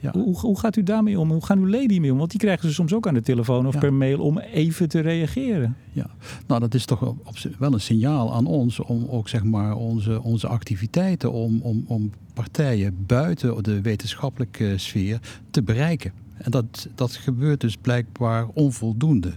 Ja. 0.00 0.10
Hoe, 0.12 0.38
hoe 0.38 0.58
gaat 0.58 0.76
u 0.76 0.82
daarmee 0.82 1.18
om? 1.18 1.30
Hoe 1.30 1.44
gaan 1.44 1.58
uw 1.58 1.64
leden 1.64 1.90
hiermee 1.90 2.12
om? 2.12 2.18
Want 2.18 2.30
die 2.30 2.40
krijgen 2.40 2.68
ze 2.68 2.74
soms 2.74 2.92
ook 2.92 3.06
aan 3.06 3.14
de 3.14 3.22
telefoon 3.22 3.66
of 3.66 3.74
ja. 3.74 3.80
per 3.80 3.92
mail 3.92 4.20
om 4.20 4.38
even 4.38 4.88
te 4.88 5.00
reageren. 5.00 5.76
Ja, 5.92 6.10
nou 6.46 6.60
dat 6.60 6.74
is 6.74 6.84
toch 6.84 7.02
op, 7.02 7.38
wel 7.58 7.72
een 7.72 7.80
signaal 7.80 8.34
aan 8.34 8.46
ons 8.46 8.80
om 8.80 9.06
ook 9.08 9.28
zeg 9.28 9.44
maar 9.44 9.76
onze, 9.76 10.22
onze 10.22 10.46
activiteiten, 10.46 11.32
om, 11.32 11.60
om, 11.62 11.84
om 11.86 12.10
partijen 12.34 13.04
buiten 13.06 13.62
de 13.62 13.80
wetenschappelijke 13.80 14.78
sfeer 14.78 15.20
te 15.50 15.62
bereiken. 15.62 16.12
En 16.36 16.50
dat, 16.50 16.88
dat 16.94 17.12
gebeurt 17.12 17.60
dus 17.60 17.76
blijkbaar 17.76 18.46
onvoldoende. 18.54 19.32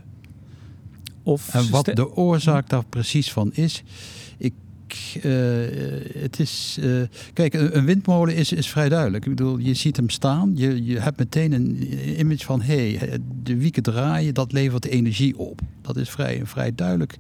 Of 1.24 1.54
en 1.54 1.70
wat 1.70 1.86
de 1.86 2.16
oorzaak 2.16 2.70
daar 2.70 2.86
precies 2.86 3.32
van 3.32 3.54
is, 3.54 3.84
ik, 4.38 4.54
uh, 5.24 5.34
het 6.18 6.40
is, 6.40 6.78
uh, 6.80 7.02
kijk, 7.34 7.54
een, 7.54 7.78
een, 7.78 7.86
windmolen 7.86 8.36
is, 8.36 8.52
is 8.52 8.70
vrij 8.70 8.90
duidelijk. 8.90 9.26
Ik 9.26 9.36
bedoel, 9.36 9.58
je 9.58 9.74
ziet 9.74 9.98
hem 9.98 10.10
staan, 10.10 10.52
je, 10.56 10.86
je 10.86 11.00
hebt 11.00 11.18
meteen 11.18 11.52
een 11.52 12.20
image 12.20 12.46
van, 12.46 12.62
hé, 12.62 12.96
hey, 12.96 13.18
de 13.44 13.58
wieken 13.58 13.84
draaien, 13.84 14.34
dat 14.34 14.52
levert 14.52 14.86
energie 14.86 15.38
op. 15.38 15.62
Dat 15.82 15.98
is 15.98 16.10
vrij, 16.10 16.42
vrij 16.44 16.76
duidelijk 16.76 17.18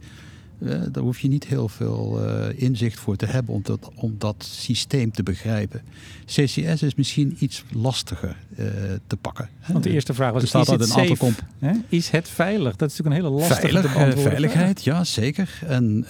daar 0.91 1.03
hoef 1.03 1.19
je 1.19 1.27
niet 1.27 1.45
heel 1.45 1.69
veel 1.69 2.19
inzicht 2.55 2.99
voor 2.99 3.15
te 3.15 3.25
hebben 3.25 3.53
om 3.53 3.61
dat, 3.63 3.89
om 3.95 4.15
dat 4.17 4.35
systeem 4.51 5.11
te 5.11 5.23
begrijpen. 5.23 5.81
CCS 6.25 6.83
is 6.83 6.95
misschien 6.95 7.35
iets 7.39 7.63
lastiger 7.71 8.35
te 9.07 9.17
pakken. 9.21 9.49
Want 9.67 9.83
de 9.83 9.89
eerste 9.89 10.13
vraag 10.13 10.31
was: 10.31 10.43
is, 10.43 10.53
het 10.53 10.69
een 10.69 10.87
safe, 10.87 11.33
is 11.87 12.09
het 12.09 12.29
veilig? 12.29 12.75
Dat 12.75 12.91
is 12.91 12.97
natuurlijk 12.97 13.25
een 13.25 13.31
hele 13.31 13.47
lastige 13.47 13.87
Veilig, 13.87 14.21
Veiligheid, 14.21 14.83
ja 14.83 15.03
zeker. 15.03 15.59
En 15.67 16.05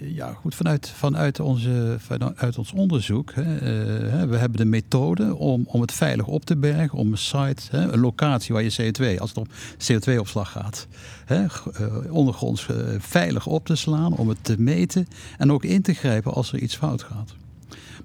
ja, 0.00 0.32
goed, 0.32 0.54
vanuit, 0.54 0.92
vanuit, 0.96 1.40
onze, 1.40 1.96
vanuit 1.98 2.58
ons 2.58 2.72
onderzoek, 2.72 3.32
hè, 3.34 4.26
we 4.26 4.36
hebben 4.36 4.58
de 4.58 4.64
methode 4.64 5.36
om, 5.36 5.64
om 5.66 5.80
het 5.80 5.92
veilig 5.92 6.26
op 6.26 6.44
te 6.44 6.56
bergen, 6.56 6.98
om 6.98 7.12
een 7.12 7.18
site, 7.18 7.62
hè, 7.70 7.92
een 7.92 8.00
locatie 8.00 8.54
waar 8.54 8.62
je 8.62 8.92
CO2, 8.92 9.20
als 9.20 9.34
het 9.34 9.38
om 9.38 9.46
CO2-opslag 9.92 10.50
gaat, 10.50 10.86
hè, 11.24 11.44
eh, 11.44 12.12
ondergronds 12.12 12.68
uh, 12.70 12.76
veilig 13.18 13.46
op 13.46 13.66
te 13.66 13.76
slaan, 13.76 14.16
om 14.16 14.28
het 14.28 14.44
te 14.44 14.60
meten 14.60 15.06
en 15.38 15.52
ook 15.52 15.64
in 15.64 15.82
te 15.82 15.94
grijpen 15.94 16.32
als 16.32 16.52
er 16.52 16.58
iets 16.58 16.76
fout 16.76 17.02
gaat. 17.02 17.34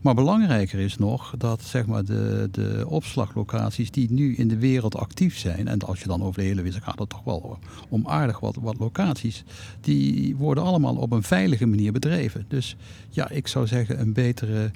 Maar 0.02 0.14
belangrijker 0.14 0.80
is 0.80 0.98
nog 0.98 1.34
dat 1.38 1.62
zeg 1.62 1.86
maar, 1.86 2.06
de, 2.06 2.48
de 2.52 2.86
opslaglocaties 2.88 3.92
die 3.92 4.12
nu 4.12 4.36
in 4.36 4.48
de 4.48 4.58
wereld 4.58 4.96
actief 4.96 5.38
zijn, 5.38 5.68
en 5.68 5.80
als 5.80 6.00
je 6.00 6.08
dan 6.08 6.24
over 6.24 6.42
de 6.42 6.48
hele 6.48 6.62
wereld 6.62 6.84
gaat 6.84 7.00
het 7.00 7.10
toch 7.10 7.24
wel 7.24 7.60
om 7.90 8.08
aardig 8.08 8.40
wat, 8.40 8.58
wat 8.62 8.80
locaties, 8.80 9.44
die 9.82 10.36
worden 10.36 10.64
allemaal 10.64 10.96
op 10.96 11.12
een 11.12 11.24
veilige 11.24 11.66
manier 11.66 11.92
bedreven. 11.92 12.46
Dus 12.48 12.76
ja, 13.10 13.30
ik 13.30 13.48
zou 13.48 13.68
zeggen 13.68 14.00
een 14.00 14.14
betere 14.14 14.72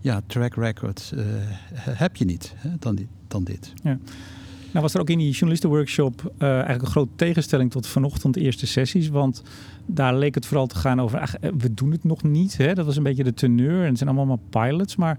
ja, 0.00 0.20
track 0.26 0.54
record 0.54 1.12
uh, 1.14 1.24
heb 1.78 2.16
je 2.16 2.24
niet 2.24 2.54
hè, 2.56 2.70
dan, 2.78 2.94
dit, 2.94 3.08
dan 3.28 3.44
dit. 3.44 3.72
Ja. 3.82 3.98
Nou 4.74 4.86
was 4.86 4.94
er 4.94 5.00
ook 5.00 5.10
in 5.10 5.18
die 5.18 5.30
journalistenworkshop 5.30 6.32
uh, 6.38 6.48
eigenlijk 6.48 6.82
een 6.82 6.90
grote 6.90 7.12
tegenstelling 7.16 7.70
tot 7.70 7.86
vanochtend 7.86 8.34
de 8.34 8.40
eerste 8.40 8.66
sessies. 8.66 9.08
Want 9.08 9.42
daar 9.86 10.16
leek 10.16 10.34
het 10.34 10.46
vooral 10.46 10.66
te 10.66 10.76
gaan 10.76 11.00
over, 11.00 11.36
eh, 11.40 11.50
we 11.58 11.74
doen 11.74 11.90
het 11.90 12.04
nog 12.04 12.22
niet. 12.22 12.56
Hè? 12.56 12.74
Dat 12.74 12.86
was 12.86 12.96
een 12.96 13.02
beetje 13.02 13.24
de 13.24 13.34
teneur 13.34 13.80
en 13.80 13.88
het 13.88 13.98
zijn 13.98 14.10
allemaal 14.10 14.38
maar 14.50 14.64
pilots. 14.66 14.96
Maar 14.96 15.18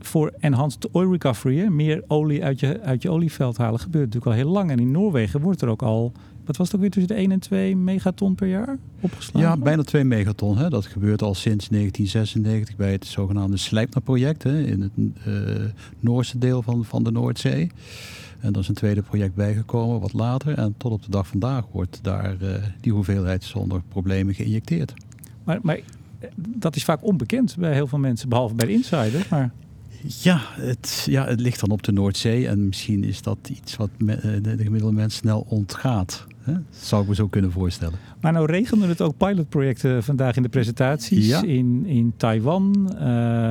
voor 0.00 0.32
enhanced 0.38 0.90
oil 0.90 1.10
recovery, 1.10 1.66
meer 1.66 2.04
olie 2.06 2.44
uit 2.44 2.60
je, 2.60 2.80
uit 2.80 3.02
je 3.02 3.10
olieveld 3.10 3.56
halen, 3.56 3.80
gebeurt 3.80 4.04
natuurlijk 4.04 4.32
al 4.32 4.42
heel 4.42 4.52
lang. 4.52 4.70
En 4.70 4.78
in 4.78 4.90
Noorwegen 4.90 5.40
wordt 5.40 5.62
er 5.62 5.68
ook 5.68 5.82
al 5.82 6.12
wat 6.44 6.56
was 6.56 6.66
het 6.66 6.74
ook 6.76 6.80
weer 6.80 6.90
tussen 6.90 7.14
de 7.14 7.20
1 7.20 7.30
en 7.30 7.38
2 7.38 7.76
megaton 7.76 8.34
per 8.34 8.48
jaar 8.48 8.78
opgeslagen? 9.00 9.50
Ja, 9.50 9.56
bijna 9.56 9.82
2 9.82 10.04
megaton. 10.04 10.58
Hè. 10.58 10.68
Dat 10.68 10.86
gebeurt 10.86 11.22
al 11.22 11.34
sinds 11.34 11.68
1996 11.68 12.76
bij 12.76 12.92
het 12.92 13.06
zogenaamde 13.06 13.56
Slijpner-project 13.56 14.44
in 14.44 14.80
het 14.80 14.92
uh, 15.26 15.64
Noorse 16.00 16.38
deel 16.38 16.62
van, 16.62 16.84
van 16.84 17.04
de 17.04 17.10
Noordzee. 17.10 17.70
En 18.42 18.52
er 18.52 18.58
is 18.58 18.68
een 18.68 18.74
tweede 18.74 19.02
project 19.02 19.34
bijgekomen, 19.34 20.00
wat 20.00 20.12
later. 20.12 20.58
En 20.58 20.74
tot 20.76 20.92
op 20.92 21.02
de 21.02 21.10
dag 21.10 21.26
vandaag 21.26 21.64
wordt 21.72 21.98
daar 22.02 22.36
uh, 22.42 22.54
die 22.80 22.92
hoeveelheid 22.92 23.44
zonder 23.44 23.82
problemen 23.88 24.34
geïnjecteerd. 24.34 24.94
Maar, 25.44 25.58
maar 25.62 25.76
eh, 25.76 26.28
dat 26.36 26.76
is 26.76 26.84
vaak 26.84 27.04
onbekend 27.04 27.56
bij 27.56 27.72
heel 27.72 27.86
veel 27.86 27.98
mensen, 27.98 28.28
behalve 28.28 28.54
bij 28.54 28.66
de 28.66 28.72
insider. 28.72 29.26
Maar... 29.30 29.52
Ja 30.06 30.40
het, 30.50 31.06
ja, 31.10 31.26
het 31.26 31.40
ligt 31.40 31.60
dan 31.60 31.70
op 31.70 31.82
de 31.82 31.92
Noordzee 31.92 32.48
en 32.48 32.66
misschien 32.66 33.04
is 33.04 33.22
dat 33.22 33.38
iets 33.50 33.76
wat 33.76 33.90
de, 33.98 34.40
de 34.40 34.64
gemiddelde 34.64 34.94
mens 34.94 35.14
snel 35.14 35.46
ontgaat. 35.48 36.26
Hè? 36.42 36.54
Zou 36.70 37.02
ik 37.02 37.08
me 37.08 37.14
zo 37.14 37.28
kunnen 37.28 37.52
voorstellen. 37.52 37.98
Maar 38.20 38.32
nou 38.32 38.46
regenden 38.46 38.88
het 38.88 39.00
ook 39.00 39.16
pilotprojecten 39.16 40.02
vandaag 40.02 40.36
in 40.36 40.42
de 40.42 40.48
presentaties. 40.48 41.26
Ja. 41.26 41.42
In, 41.42 41.86
in 41.86 42.12
Taiwan. 42.16 42.90
Uh, 42.92 43.00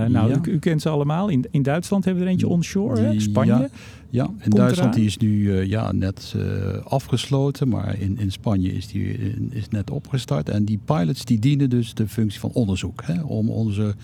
nou, 0.06 0.32
u, 0.32 0.52
u, 0.52 0.60
kent 0.60 0.82
ze 0.82 0.90
allemaal. 0.90 1.30
In, 1.30 1.46
in 1.52 1.64
Duitsland 1.64 2.06
hebben 2.06 2.24
we 2.24 2.28
er 2.28 2.34
eentje 2.34 2.48
onshore. 2.48 3.02
Hè? 3.02 3.20
Spanje. 3.20 3.52
Ja, 3.52 3.70
ja. 4.10 4.30
in 4.40 4.50
Duitsland 4.50 4.94
die 4.94 5.06
is 5.06 5.18
nu 5.18 5.30
uh, 5.30 5.66
ja, 5.66 5.92
net 5.92 6.34
uh, 6.38 6.44
afgesloten. 6.86 7.68
Maar 7.70 8.00
in, 8.00 8.20
in 8.20 8.32
Spanje 8.32 8.74
is 8.74 8.88
die 8.88 9.18
is 9.50 9.70
net 9.70 9.92
opgestart. 9.92 10.50
En 10.50 10.66
die 10.66 10.80
pilots 10.86 11.26
die 11.26 11.40
dienen 11.40 11.70
dus 11.70 11.94
de 11.94 12.08
functie 12.08 12.40
van 12.40 12.52
onderzoek. 12.54 13.04
Hè? 13.06 13.22
Om 13.22 13.50
onze 13.50 13.96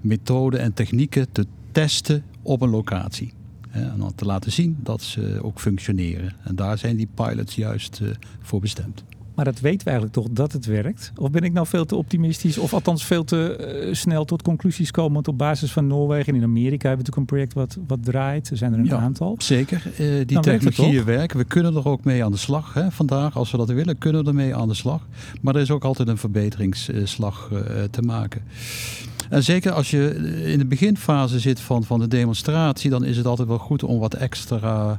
methoden 0.00 0.60
en 0.60 0.72
technieken 0.72 1.32
te 1.32 1.46
testen 1.72 2.22
op 2.42 2.60
een 2.60 2.70
locatie. 2.70 3.32
En 3.76 3.98
dan 3.98 4.14
te 4.14 4.24
laten 4.24 4.52
zien 4.52 4.76
dat 4.82 5.02
ze 5.02 5.38
ook 5.42 5.60
functioneren. 5.60 6.34
En 6.44 6.56
daar 6.56 6.78
zijn 6.78 6.96
die 6.96 7.08
pilots 7.14 7.54
juist 7.54 8.00
eh, 8.02 8.08
voor 8.40 8.60
bestemd. 8.60 9.04
Maar 9.36 9.44
dat 9.44 9.60
weten 9.60 9.84
we 9.84 9.90
eigenlijk 9.90 10.12
toch 10.12 10.28
dat 10.30 10.52
het 10.52 10.66
werkt? 10.66 11.12
Of 11.16 11.30
ben 11.30 11.42
ik 11.42 11.52
nou 11.52 11.66
veel 11.66 11.84
te 11.84 11.96
optimistisch? 11.96 12.58
Of 12.58 12.74
althans 12.74 13.04
veel 13.04 13.24
te 13.24 13.84
uh, 13.86 13.94
snel 13.94 14.24
tot 14.24 14.42
conclusies 14.42 14.90
komen? 14.90 15.12
Want 15.12 15.28
op 15.28 15.38
basis 15.38 15.72
van 15.72 15.86
Noorwegen 15.86 16.32
en 16.32 16.38
in 16.38 16.44
Amerika 16.44 16.88
hebben 16.88 17.06
we 17.06 17.10
natuurlijk 17.10 17.16
een 17.16 17.24
project 17.24 17.52
wat, 17.54 17.78
wat 17.86 18.04
draait. 18.04 18.50
Er 18.50 18.56
zijn 18.56 18.72
er 18.72 18.78
een 18.78 18.84
ja, 18.84 18.96
aantal. 18.96 19.34
Zeker. 19.38 19.82
Uh, 20.00 20.26
die 20.26 20.40
technologieën 20.40 21.04
werken. 21.04 21.38
We 21.38 21.44
kunnen 21.44 21.74
er 21.74 21.88
ook 21.88 22.04
mee 22.04 22.24
aan 22.24 22.32
de 22.32 22.38
slag. 22.38 22.74
Hè. 22.74 22.90
Vandaag, 22.90 23.36
als 23.36 23.50
we 23.50 23.56
dat 23.56 23.68
willen, 23.68 23.98
kunnen 23.98 24.22
we 24.22 24.28
ermee 24.28 24.54
aan 24.54 24.68
de 24.68 24.74
slag. 24.74 25.06
Maar 25.40 25.54
er 25.54 25.60
is 25.60 25.70
ook 25.70 25.84
altijd 25.84 26.08
een 26.08 26.18
verbeteringsslag 26.18 27.50
uh, 27.52 27.58
te 27.90 28.02
maken. 28.02 28.42
En 29.30 29.42
zeker 29.42 29.72
als 29.72 29.90
je 29.90 30.14
in 30.44 30.58
de 30.58 30.66
beginfase 30.66 31.40
zit 31.40 31.60
van, 31.60 31.84
van 31.84 32.00
de 32.00 32.08
demonstratie, 32.08 32.90
dan 32.90 33.04
is 33.04 33.16
het 33.16 33.26
altijd 33.26 33.48
wel 33.48 33.58
goed 33.58 33.82
om 33.82 33.98
wat 33.98 34.14
extra 34.14 34.98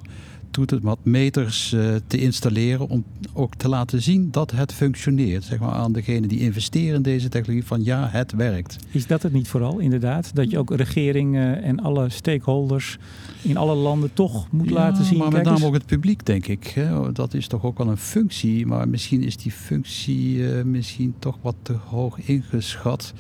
wat 0.82 1.00
meters 1.04 1.74
uh, 1.74 1.96
te 2.08 2.18
installeren 2.18 2.90
om 2.90 3.04
ook 3.34 3.56
te 3.56 3.70
laten 3.70 4.02
zien 4.02 4.28
dat 4.32 4.52
het 4.52 4.74
functioneert. 4.74 5.44
Zeg 5.44 5.60
maar 5.60 5.72
aan 5.72 5.92
degene 5.92 6.28
die 6.28 6.40
investeren 6.40 6.96
in 6.96 7.02
deze 7.02 7.30
technologie 7.30 7.68
van 7.68 7.84
ja, 7.84 8.08
het 8.12 8.32
werkt. 8.32 8.78
Is 8.92 9.08
dat 9.08 9.24
het 9.24 9.34
niet 9.34 9.48
vooral 9.48 9.80
inderdaad? 9.80 10.32
Dat 10.34 10.52
je 10.52 10.60
ook 10.60 10.76
regeringen 10.76 11.64
en 11.64 11.80
alle 11.80 12.10
stakeholders 12.10 12.98
in 13.42 13.58
alle 13.58 13.76
landen 13.76 14.14
toch 14.14 14.52
moet 14.52 14.70
laten 14.70 15.06
zien. 15.06 15.18
Maar 15.18 15.32
met 15.32 15.44
name 15.44 15.66
ook 15.66 15.74
het 15.74 15.86
publiek, 15.86 16.26
denk 16.26 16.48
ik. 16.48 16.68
Hè. 16.68 17.12
Dat 17.12 17.34
is 17.34 17.48
toch 17.48 17.64
ook 17.64 17.78
wel 17.78 17.88
een 17.88 17.98
functie. 17.98 18.66
Maar 18.66 18.90
misschien 18.90 19.24
is 19.24 19.38
die 19.38 19.52
functie 19.52 20.36
uh, 20.36 20.64
misschien 20.64 21.16
toch 21.20 21.38
wat 21.42 21.56
te 21.62 21.74
hoog 21.74 22.20
ingeschat. 22.20 23.14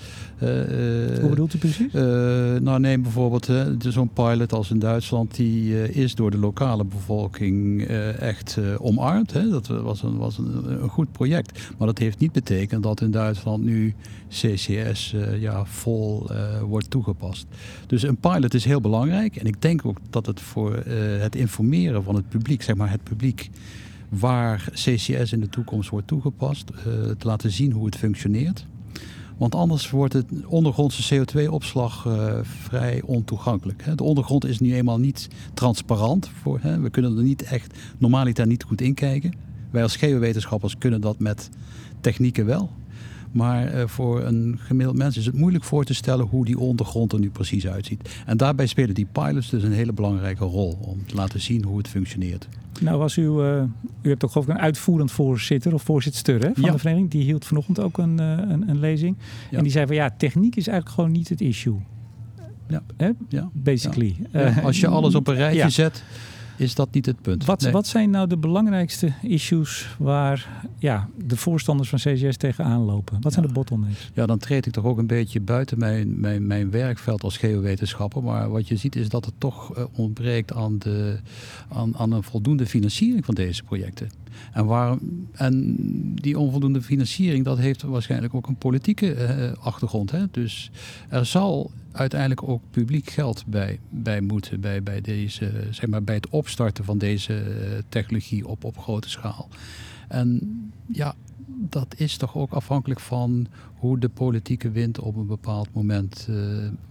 Uh, 0.43 0.49
Hoe 1.19 1.29
bedoelt 1.29 1.53
u 1.53 1.57
precies? 1.57 1.91
nou, 2.61 2.79
neem 2.79 3.01
bijvoorbeeld 3.01 3.49
zo'n 3.79 4.09
pilot 4.13 4.53
als 4.53 4.71
in 4.71 4.79
Duitsland. 4.79 5.35
Die 5.35 5.91
is 5.91 6.15
door 6.15 6.31
de 6.31 6.37
lokale 6.37 6.85
bevolking 6.85 7.26
uh, 7.39 8.21
echt 8.21 8.57
uh, 8.59 8.85
omarmd. 8.85 9.33
Hè. 9.33 9.49
Dat 9.49 9.67
was, 9.67 10.03
een, 10.03 10.17
was 10.17 10.37
een, 10.37 10.71
een, 10.81 10.89
goed 10.89 11.11
project. 11.11 11.69
Maar 11.77 11.87
dat 11.87 11.97
heeft 11.97 12.19
niet 12.19 12.31
betekend 12.31 12.83
dat 12.83 13.01
in 13.01 13.11
Duitsland 13.11 13.63
nu 13.63 13.93
CCS 14.29 15.13
eh, 15.13 15.41
ja, 15.41 15.65
vol 15.65 16.29
wordt 16.61 16.89
toegepast. 16.89 17.45
Dus 17.87 18.03
een 18.03 18.17
pilot 18.17 18.53
is 18.53 18.65
heel 18.65 18.81
belangrijk. 18.81 19.35
En 19.35 19.45
ik 19.45 19.61
denk 19.61 19.85
ook 19.85 19.97
dat 20.09 20.25
het 20.25 20.41
voor 20.41 20.75
het 21.19 21.35
informeren 21.35 22.03
van 22.03 22.15
het 22.15 22.29
publiek, 22.29 22.61
zeg 22.61 22.75
maar 22.75 22.91
het 22.91 23.03
publiek 23.03 23.49
waar 24.09 24.69
CCS 24.71 25.31
in 25.31 25.39
de 25.39 25.49
toekomst 25.49 25.89
wordt 25.89 26.07
toegepast, 26.07 26.65
te 27.17 27.27
laten 27.27 27.51
zien 27.51 27.71
hoe 27.71 27.85
het 27.85 27.95
functioneert. 27.95 28.65
Want 29.37 29.55
anders 29.55 29.89
wordt 29.89 30.13
het 30.13 30.25
ondergrondse 30.45 31.15
CO2-opslag 31.15 32.05
uh, 32.05 32.27
eh, 32.27 32.45
vrij 32.45 33.01
ontoegankelijk. 33.05 33.97
De 33.97 34.03
ondergrond 34.03 34.45
is 34.45 34.59
nu 34.59 34.75
eenmaal 34.75 34.99
niet 34.99 35.27
transparant. 35.53 36.29
Voor, 36.41 36.59
hè. 36.61 36.79
We 36.79 36.89
kunnen 36.89 37.17
er 37.17 37.23
niet 37.23 37.43
echt 37.43 37.77
normaliter 37.97 38.47
niet 38.47 38.63
goed 38.63 38.81
in 38.81 38.93
kijken. 38.93 39.33
Wij 39.71 39.83
als 39.83 39.95
geowetenschappers 39.95 40.77
kunnen 40.77 41.01
dat 41.01 41.19
met 41.19 41.49
technieken 42.01 42.45
wel. 42.45 42.69
Maar 43.31 43.75
uh, 43.75 43.87
voor 43.87 44.23
een 44.23 44.59
gemiddeld 44.59 44.97
mens 44.97 45.17
is 45.17 45.25
het 45.25 45.35
moeilijk 45.35 45.63
voor 45.63 45.83
te 45.83 45.93
stellen 45.93 46.25
hoe 46.25 46.45
die 46.45 46.59
ondergrond 46.59 47.13
er 47.13 47.19
nu 47.19 47.29
precies 47.29 47.67
uitziet. 47.67 48.09
En 48.25 48.37
daarbij 48.37 48.65
spelen 48.67 48.95
die 48.95 49.07
pilots 49.11 49.49
dus 49.49 49.63
een 49.63 49.71
hele 49.71 49.93
belangrijke 49.93 50.43
rol 50.43 50.77
om 50.81 51.05
te 51.05 51.15
laten 51.15 51.41
zien 51.41 51.63
hoe 51.63 51.77
het 51.77 51.87
functioneert. 51.87 52.47
Nou 52.81 52.97
was 52.97 53.17
u, 53.17 53.21
uh, 53.21 53.61
u 54.01 54.09
hebt 54.09 54.19
toch 54.19 54.31
geloof 54.31 54.47
ik 54.47 54.53
een 54.53 54.61
uitvoerend 54.61 55.11
voorzitter 55.11 55.73
of 55.73 55.81
voorzitter 55.81 56.41
hè, 56.41 56.49
van 56.53 56.63
ja. 56.63 56.71
de 56.71 56.77
vereniging. 56.77 57.11
Die 57.11 57.23
hield 57.23 57.45
vanochtend 57.45 57.79
ook 57.79 57.97
een, 57.97 58.21
uh, 58.21 58.29
een, 58.29 58.69
een, 58.69 58.79
lezing. 58.79 59.15
Ja. 59.51 59.57
En 59.57 59.63
die 59.63 59.71
zei 59.71 59.85
van 59.85 59.95
ja, 59.95 60.09
techniek 60.17 60.55
is 60.55 60.67
eigenlijk 60.67 60.95
gewoon 60.95 61.11
niet 61.11 61.29
het 61.29 61.41
issue. 61.41 61.79
Ja. 62.67 62.81
Hè? 62.97 63.09
ja. 63.29 63.49
Basically. 63.53 64.15
als 64.63 64.79
je 64.79 64.87
alles 64.87 65.15
op 65.15 65.27
een 65.27 65.35
rijtje 65.35 65.69
zet 65.83 66.03
is 66.57 66.75
dat 66.75 66.93
niet 66.93 67.05
het 67.05 67.21
punt. 67.21 67.45
Wat, 67.45 67.61
wat 67.61 67.87
zijn 67.87 68.09
nou 68.09 68.27
de 68.27 68.37
belangrijkste 68.37 69.13
issues 69.21 69.95
waar 69.99 70.65
ja, 70.77 71.09
de 71.25 71.37
voorstanders 71.37 71.89
van 71.89 71.99
CCS 71.99 72.37
tegenaan 72.37 72.81
lopen? 72.81 73.17
Wat 73.21 73.33
zijn 73.33 73.45
de 73.45 73.53
bottlenecks? 73.53 74.11
Ja, 74.13 74.25
dan 74.25 74.37
treed 74.37 74.65
ik 74.65 74.73
toch 74.73 74.85
ook 74.85 74.97
een 74.97 75.07
beetje 75.07 75.39
buiten 75.39 75.79
mijn, 75.79 76.19
mijn, 76.19 76.47
mijn 76.47 76.71
werkveld 76.71 77.23
als 77.23 77.37
geowetenschapper. 77.37 78.23
Maar 78.23 78.49
wat 78.49 78.67
je 78.67 78.75
ziet 78.75 78.95
is 78.95 79.09
dat 79.09 79.25
het 79.25 79.33
toch 79.37 79.77
uh, 79.77 79.83
ontbreekt 79.95 80.53
aan, 80.53 80.77
de, 80.79 81.19
aan, 81.69 81.97
aan 81.97 82.11
een 82.11 82.23
voldoende 82.23 82.65
financiering 82.65 83.25
van 83.25 83.35
deze 83.35 83.63
projecten. 83.63 84.09
En, 84.53 84.65
waar, 84.65 84.97
en 85.31 85.75
die 86.15 86.39
onvoldoende 86.39 86.81
financiering, 86.81 87.45
dat 87.45 87.57
heeft 87.57 87.81
waarschijnlijk 87.81 88.33
ook 88.33 88.47
een 88.47 88.57
politieke 88.57 89.15
uh, 89.15 89.65
achtergrond. 89.65 90.11
Hè? 90.11 90.25
Dus 90.31 90.71
er 91.09 91.25
zal 91.25 91.71
uiteindelijk 91.91 92.43
ook 92.43 92.61
publiek 92.71 93.09
geld 93.09 93.43
bij, 93.45 93.79
bij 93.89 94.21
moeten 94.21 94.59
bij, 94.59 94.83
bij, 94.83 95.01
deze, 95.01 95.51
zeg 95.71 95.89
maar, 95.89 96.03
bij 96.03 96.15
het 96.15 96.29
opstarten 96.29 96.83
van 96.83 96.97
deze 96.97 97.33
eh, 97.33 97.77
technologie 97.89 98.47
op, 98.47 98.63
op 98.63 98.77
grote 98.77 99.09
schaal. 99.09 99.47
En 100.07 100.41
ja, 100.85 101.15
dat 101.47 101.95
is 101.97 102.17
toch 102.17 102.35
ook 102.35 102.51
afhankelijk 102.51 102.99
van 102.99 103.47
hoe 103.75 103.99
de 103.99 104.09
politieke 104.09 104.71
wind 104.71 104.99
op 104.99 105.15
een 105.15 105.27
bepaald 105.27 105.67
moment 105.73 106.27
uh, 106.29 106.37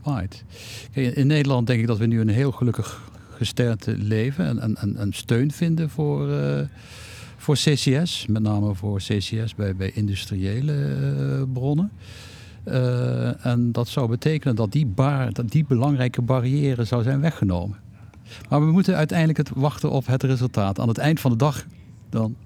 waait. 0.02 0.44
Kijk, 0.92 1.16
in 1.16 1.26
Nederland 1.26 1.66
denk 1.66 1.80
ik 1.80 1.86
dat 1.86 1.98
we 1.98 2.06
nu 2.06 2.20
een 2.20 2.28
heel 2.28 2.52
gelukkig 2.52 3.10
gesternte 3.30 3.96
leven 3.98 4.60
en, 4.60 4.76
en, 4.76 4.96
en, 4.96 5.12
steun 5.12 5.50
vinden 5.50 5.90
voor, 5.90 6.28
voor 7.36 7.54
CCS, 7.54 8.26
met 8.26 8.42
name 8.42 8.74
voor 8.74 8.98
CCS 8.98 9.54
bij, 9.54 9.76
bij 9.76 9.90
industriële 9.94 11.46
bronnen. 11.52 11.90
en 13.40 13.72
dat 13.72 13.88
zou 13.88 14.08
betekenen 14.08 14.56
dat 14.56 14.72
die, 14.72 14.86
bar, 14.86 15.32
dat 15.32 15.50
die 15.50 15.64
belangrijke 15.64 16.22
barrière 16.22 16.84
zou 16.84 17.02
zijn 17.02 17.20
weggenomen. 17.20 17.78
Maar 18.48 18.60
we 18.66 18.72
moeten 18.72 18.96
uiteindelijk 18.96 19.38
het 19.38 19.50
wachten 19.54 19.90
op 19.90 20.06
het 20.06 20.22
resultaat. 20.22 20.80
Aan 20.80 20.88
het 20.88 20.98
eind 20.98 21.20
van 21.20 21.30
de 21.30 21.36
dag 21.36 21.66
dan 22.10 22.36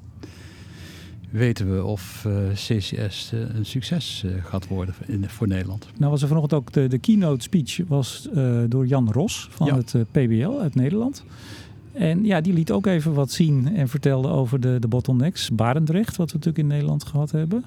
weten 1.30 1.75
we 1.75 1.85
of 1.85 2.25
uh, 2.26 2.50
eh, 2.50 2.54
CCS 2.54 3.32
uh, 3.32 3.42
eh, 3.42 3.54
een 3.54 3.66
succes 3.66 4.25
gaat 4.42 4.68
worden 4.68 4.94
in, 5.06 5.28
voor 5.28 5.49
Nederland. 5.49 5.87
Nou 5.97 6.11
was 6.11 6.23
er 6.23 6.28
vanochtend 6.28 6.61
ook 6.61 6.73
de, 6.73 6.87
de 6.87 6.99
keynote 6.99 7.42
speech 7.42 7.80
was 7.88 8.28
door 8.68 8.87
Jan 8.87 9.12
Ros 9.12 9.49
van 9.50 9.66
ja. 9.66 9.76
het 9.76 9.94
PBL 10.11 10.59
uit 10.61 10.75
Nederland. 10.75 11.25
En 11.92 12.25
ja, 12.25 12.40
die 12.40 12.52
liet 12.52 12.70
ook 12.70 12.87
even 12.87 13.14
wat 13.14 13.30
zien 13.30 13.76
en 13.76 13.88
vertelde 13.88 14.28
over 14.28 14.61
de, 14.61 14.78
de 14.78 14.88
bottlenecks. 14.88 15.50
Barendrecht, 15.50 16.16
wat 16.16 16.32
we 16.32 16.37
natuurlijk 16.37 16.64
in 16.64 16.70
Nederland 16.70 17.04
gehad 17.04 17.30
hebben. 17.30 17.64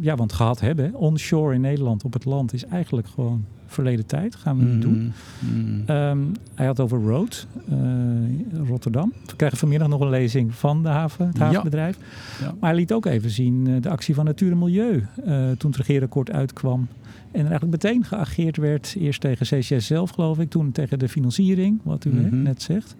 ja, 0.00 0.16
want 0.16 0.32
gehad 0.32 0.60
hebben, 0.60 0.94
onshore 0.94 1.54
in 1.54 1.60
Nederland 1.60 2.04
op 2.04 2.12
het 2.12 2.24
land 2.24 2.52
is 2.52 2.64
eigenlijk 2.64 3.06
gewoon 3.06 3.44
verleden 3.72 4.06
tijd. 4.06 4.34
Gaan 4.34 4.58
we 4.58 4.64
niet 4.64 4.82
doen. 4.82 5.12
Mm-hmm. 5.40 5.66
Mm-hmm. 5.66 5.82
Ehm, 5.86 6.18
hij 6.54 6.66
had 6.66 6.80
over 6.80 7.02
Road, 7.02 7.46
uh, 7.72 8.68
Rotterdam. 8.68 9.12
We 9.26 9.36
krijgen 9.36 9.58
vanmiddag 9.58 9.88
nog 9.88 10.00
een 10.00 10.10
lezing 10.10 10.54
van 10.54 10.82
de 10.82 10.88
haven, 10.88 11.26
het 11.26 11.38
havenbedrijf. 11.38 11.98
Ja. 12.40 12.54
Maar 12.60 12.70
hij 12.70 12.78
liet 12.78 12.92
ook 12.92 13.06
even 13.06 13.30
zien 13.30 13.68
uh, 13.68 13.76
de 13.80 13.88
actie 13.88 14.14
van 14.14 14.24
Natuur 14.24 14.50
en 14.50 14.58
Milieu. 14.58 15.06
Uh, 15.26 15.50
toen 15.50 15.70
het 15.70 15.76
regeerakkoord 15.76 16.30
uitkwam. 16.30 16.88
En 17.30 17.40
er 17.40 17.50
eigenlijk 17.50 17.82
meteen 17.82 18.04
geageerd 18.04 18.56
werd. 18.56 18.94
Eerst 18.98 19.20
tegen 19.20 19.46
CCS 19.46 19.86
zelf, 19.86 20.10
geloof 20.10 20.38
ik. 20.38 20.50
Toen 20.50 20.72
tegen 20.72 20.98
de 20.98 21.08
financiering, 21.08 21.80
wat 21.82 22.04
u 22.04 22.10
mm-hmm. 22.10 22.42
net 22.42 22.62
zegt. 22.62 22.96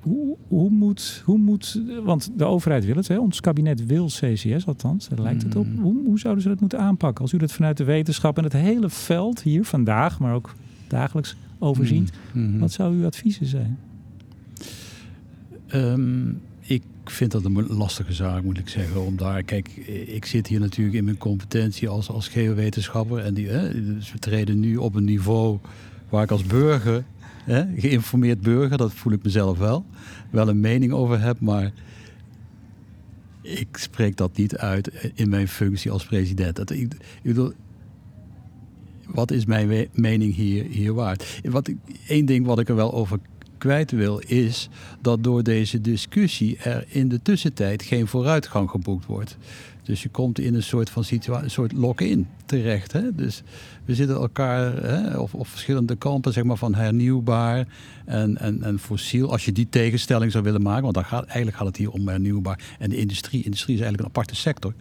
Hoe, 0.00 0.36
hoe, 0.48 0.70
moet, 0.70 1.22
hoe 1.24 1.38
moet, 1.38 1.82
want 2.04 2.30
de 2.36 2.44
overheid 2.44 2.84
wil 2.84 2.96
het, 2.96 3.08
hè? 3.08 3.18
ons 3.18 3.40
kabinet 3.40 3.86
wil 3.86 4.06
CCS 4.06 4.66
althans, 4.66 5.08
daar 5.08 5.20
lijkt 5.20 5.42
het 5.42 5.56
op. 5.56 5.66
Mm. 5.66 5.82
Hoe, 5.82 6.04
hoe 6.04 6.18
zouden 6.18 6.42
ze 6.42 6.48
dat 6.48 6.60
moeten 6.60 6.78
aanpakken? 6.78 7.22
Als 7.22 7.32
u 7.32 7.38
dat 7.38 7.52
vanuit 7.52 7.76
de 7.76 7.84
wetenschap 7.84 8.38
en 8.38 8.44
het 8.44 8.52
hele 8.52 8.90
veld 8.90 9.42
hier 9.42 9.64
vandaag, 9.64 10.18
maar 10.18 10.34
ook 10.34 10.54
dagelijks 10.88 11.36
overziet, 11.58 12.12
mm. 12.32 12.42
Mm-hmm. 12.42 12.60
wat 12.60 12.72
zou 12.72 12.94
uw 12.94 13.06
adviezen 13.06 13.46
zijn? 13.46 13.78
Ehm, 15.66 16.28
ik 16.60 16.82
vind 17.04 17.30
dat 17.30 17.44
een 17.44 17.66
lastige 17.66 18.12
zaak, 18.12 18.42
moet 18.42 18.58
ik 18.58 18.68
zeggen. 18.68 19.04
Om 19.04 19.16
daar, 19.16 19.42
kijk, 19.42 19.68
ik 20.06 20.24
zit 20.24 20.46
hier 20.46 20.60
natuurlijk 20.60 20.96
in 20.96 21.04
mijn 21.04 21.18
competentie 21.18 21.88
als, 21.88 22.08
als 22.10 22.28
geowetenschapper. 22.28 23.18
En 23.18 23.34
die, 23.34 23.48
hè, 23.48 23.94
dus 23.94 24.12
we 24.12 24.18
treden 24.18 24.60
nu 24.60 24.76
op 24.76 24.94
een 24.94 25.04
niveau 25.04 25.58
waar 26.08 26.22
ik 26.22 26.30
als 26.30 26.44
burger 26.44 27.04
geïnformeerd 27.76 28.40
burger, 28.40 28.76
dat 28.76 28.94
voel 28.94 29.12
ik 29.12 29.22
mezelf 29.22 29.58
wel, 29.58 29.84
wel 30.30 30.48
een 30.48 30.60
mening 30.60 30.92
over 30.92 31.20
heb, 31.20 31.40
maar 31.40 31.72
ik 33.42 33.76
spreek 33.76 34.16
dat 34.16 34.36
niet 34.36 34.56
uit 34.56 35.12
in 35.14 35.28
mijn 35.28 35.48
functie 35.48 35.90
als 35.90 36.04
president. 36.04 36.56
Dat, 36.56 36.70
ik, 36.70 36.92
ik 36.92 36.98
bedoel, 37.22 37.52
wat 39.06 39.30
is 39.30 39.44
mijn 39.44 39.88
mening 39.92 40.34
hier, 40.34 40.64
hier 40.64 40.94
waard? 40.94 41.40
Wat 41.42 41.70
één 42.06 42.26
ding 42.26 42.46
wat 42.46 42.58
ik 42.58 42.68
er 42.68 42.74
wel 42.74 42.92
over 42.92 43.18
kwijt 43.58 43.90
wil, 43.90 44.18
is 44.18 44.68
dat 45.00 45.24
door 45.24 45.42
deze 45.42 45.80
discussie 45.80 46.58
er 46.58 46.84
in 46.88 47.08
de 47.08 47.22
tussentijd 47.22 47.82
geen 47.82 48.06
vooruitgang 48.06 48.70
geboekt 48.70 49.06
wordt. 49.06 49.36
Dus 49.90 50.02
je 50.02 50.08
komt 50.08 50.38
in 50.38 50.54
een 50.54 50.62
soort 50.62 50.90
van 50.90 51.04
situatie, 51.04 51.44
een 51.44 51.50
soort 51.50 51.72
lock-in 51.72 52.26
terecht. 52.46 52.92
Hè? 52.92 53.14
Dus 53.14 53.42
we 53.84 53.94
zitten 53.94 54.16
elkaar, 54.16 54.82
hè, 54.82 55.18
of, 55.18 55.32
verschillende 55.42 55.96
kampen 55.96 56.32
zeg 56.32 56.44
maar, 56.44 56.56
van 56.56 56.74
hernieuwbaar 56.74 57.66
en, 58.04 58.38
en, 58.38 58.62
en 58.62 58.78
fossiel. 58.78 59.30
Als 59.30 59.44
je 59.44 59.52
die 59.52 59.68
tegenstelling 59.68 60.32
zou 60.32 60.44
willen 60.44 60.62
maken, 60.62 60.82
want 60.82 60.94
dan 60.94 61.04
gaat, 61.04 61.24
eigenlijk 61.24 61.56
gaat 61.56 61.66
het 61.66 61.76
hier 61.76 61.90
om 61.90 62.08
hernieuwbaar. 62.08 62.60
En 62.78 62.90
de 62.90 62.96
industrie, 62.96 63.44
industrie 63.44 63.74
is 63.76 63.82
eigenlijk 63.82 64.00
een 64.00 64.16
aparte 64.16 64.40
sector. 64.40 64.74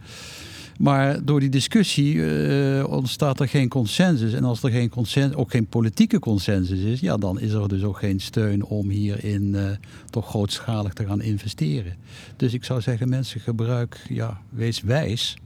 Maar 0.79 1.25
door 1.25 1.39
die 1.39 1.49
discussie 1.49 2.13
uh, 2.13 2.87
ontstaat 2.87 3.39
er 3.39 3.47
geen 3.47 3.69
consensus. 3.69 4.33
En 4.33 4.43
als 4.43 4.63
er 4.63 4.71
geen 4.71 4.89
consensus, 4.89 5.35
ook 5.35 5.51
geen 5.51 5.67
politieke 5.67 6.19
consensus 6.19 6.79
is, 6.79 6.99
ja, 6.99 7.17
dan 7.17 7.39
is 7.39 7.51
er 7.51 7.67
dus 7.67 7.83
ook 7.83 7.97
geen 7.97 8.19
steun 8.19 8.63
om 8.63 8.89
hierin 8.89 9.53
uh, 9.53 9.69
toch 10.09 10.27
grootschalig 10.27 10.93
te 10.93 11.05
gaan 11.05 11.21
investeren. 11.21 11.95
Dus 12.35 12.53
ik 12.53 12.63
zou 12.63 12.81
zeggen, 12.81 13.09
mensen 13.09 13.39
gebruik, 13.39 14.05
ja, 14.09 14.41
wees 14.49 14.81
wijs. 14.81 15.37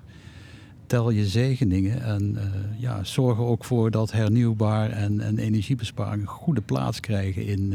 Tel 0.88 1.10
je 1.10 1.26
zegeningen 1.26 2.04
en 2.04 2.36
uh, 2.36 2.42
ja, 2.82 3.04
zorg 3.04 3.38
er 3.38 3.46
ook 3.46 3.66
voor 3.66 3.92
dat 3.92 4.12
hernieuwbaar 4.12 4.90
en, 4.90 5.20
en 5.20 5.38
energiebesparing 5.38 6.22
een 6.22 6.28
goede 6.28 6.62
plaats 6.62 7.00
krijgen 7.00 7.46
in 7.46 7.74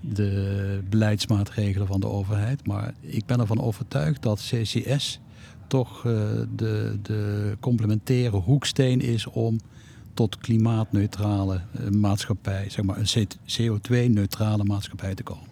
de 0.00 0.80
beleidsmaatregelen 0.88 1.86
van 1.86 2.00
de 2.00 2.08
overheid. 2.08 2.66
Maar 2.66 2.94
ik 3.00 3.26
ben 3.26 3.40
ervan 3.40 3.60
overtuigd 3.60 4.22
dat 4.22 4.50
CCS 4.50 5.20
toch 5.68 6.04
uh, 6.04 6.12
de, 6.56 6.98
de 7.02 7.56
complementaire 7.60 8.36
hoeksteen 8.36 9.00
is 9.00 9.26
om 9.26 9.58
tot 10.14 10.38
klimaatneutrale 10.38 11.60
uh, 11.80 11.88
maatschappij, 11.88 12.64
zeg 12.68 12.84
maar 12.84 12.96
een 12.98 13.28
CO2-neutrale 13.46 14.64
maatschappij 14.64 15.14
te 15.14 15.22
komen. 15.22 15.46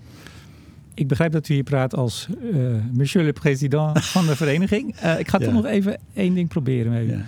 Ik 0.95 1.09
begrijp 1.09 1.33
dat 1.33 1.49
u 1.49 1.55
hier 1.55 1.63
praat 1.63 1.95
als 1.95 2.29
uh, 2.43 2.75
monsieur 2.93 3.25
le 3.25 3.33
président 3.33 4.05
van 4.05 4.27
de 4.27 4.37
vereniging. 4.37 5.01
ik 5.19 5.29
ga 5.29 5.39
toch 5.39 5.53
nog 5.53 5.65
even 5.65 5.99
één 6.15 6.35
ding 6.35 6.49
proberen 6.49 6.93
met 6.93 7.03
u. 7.03 7.11
Ja. 7.11 7.25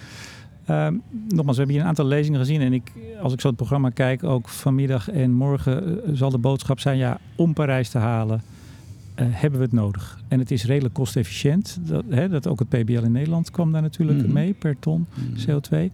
Uh, 0.70 0.98
nogmaals, 1.28 1.56
we 1.56 1.62
hebben 1.62 1.70
hier 1.70 1.80
een 1.80 1.88
aantal 1.88 2.06
lezingen 2.06 2.40
gezien. 2.40 2.60
En 2.60 2.72
ik, 2.72 2.92
als 3.22 3.32
ik 3.32 3.40
zo 3.40 3.46
het 3.48 3.56
programma 3.56 3.90
kijk, 3.90 4.24
ook 4.24 4.48
vanmiddag 4.48 5.10
en 5.10 5.32
morgen 5.32 6.00
zal 6.12 6.30
de 6.30 6.38
boodschap 6.38 6.80
zijn: 6.80 6.98
ja, 6.98 7.18
om 7.36 7.52
Parijs 7.52 7.88
te 7.88 7.98
halen, 7.98 8.42
uh, 9.20 9.26
hebben 9.30 9.58
we 9.58 9.64
het 9.64 9.74
nodig. 9.74 10.20
En 10.28 10.38
het 10.38 10.50
is 10.50 10.64
redelijk 10.64 10.94
kostefficiënt. 10.94 11.78
Dat, 11.82 12.04
hè, 12.08 12.28
dat 12.28 12.46
ook 12.46 12.58
het 12.58 12.68
PBL 12.68 13.02
in 13.04 13.12
Nederland 13.12 13.50
kwam 13.50 13.72
daar 13.72 13.82
natuurlijk 13.82 14.22
mhm. 14.22 14.32
mee 14.32 14.52
per 14.52 14.78
ton 14.78 15.06
mhm. 15.14 15.50
CO2. 15.50 15.92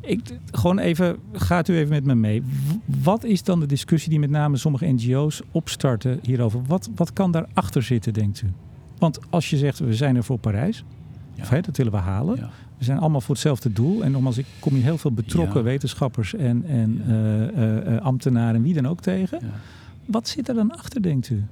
Ik, 0.00 0.20
gewoon 0.50 0.78
even, 0.78 1.16
gaat 1.32 1.68
u 1.68 1.76
even 1.76 1.88
met 1.88 2.04
me 2.04 2.14
mee. 2.14 2.42
Wat 3.02 3.24
is 3.24 3.42
dan 3.42 3.60
de 3.60 3.66
discussie 3.66 4.10
die 4.10 4.18
met 4.18 4.30
name 4.30 4.56
sommige 4.56 4.86
NGO's 4.86 5.42
opstarten 5.50 6.18
hierover? 6.22 6.60
Wat, 6.66 6.90
wat 6.94 7.12
kan 7.12 7.30
daarachter 7.30 7.82
zitten, 7.82 8.12
denkt 8.12 8.42
u? 8.42 8.52
Want 8.98 9.18
als 9.30 9.50
je 9.50 9.56
zegt, 9.56 9.78
we 9.78 9.94
zijn 9.94 10.16
er 10.16 10.24
voor 10.24 10.38
Parijs, 10.38 10.84
of, 11.40 11.48
hè, 11.48 11.60
dat 11.60 11.76
willen 11.76 11.92
we 11.92 11.98
halen. 11.98 12.50
We 12.78 12.84
zijn 12.84 12.98
allemaal 12.98 13.20
voor 13.20 13.34
hetzelfde 13.34 13.72
doel. 13.72 14.04
En 14.04 14.10
nogmaals, 14.10 14.38
ik 14.38 14.46
kom 14.58 14.74
hier 14.74 14.82
heel 14.82 14.98
veel 14.98 15.12
betrokken 15.12 15.64
wetenschappers 15.64 16.34
en, 16.34 16.64
en 16.66 17.02
uh, 17.08 17.92
uh, 17.92 18.00
ambtenaren 18.00 18.54
en 18.54 18.62
wie 18.62 18.74
dan 18.74 18.86
ook 18.86 19.00
tegen. 19.00 19.40
Wat 20.04 20.28
zit 20.28 20.48
er 20.48 20.54
dan 20.54 20.70
achter, 20.70 21.02
denkt 21.02 21.30
u? 21.30 21.44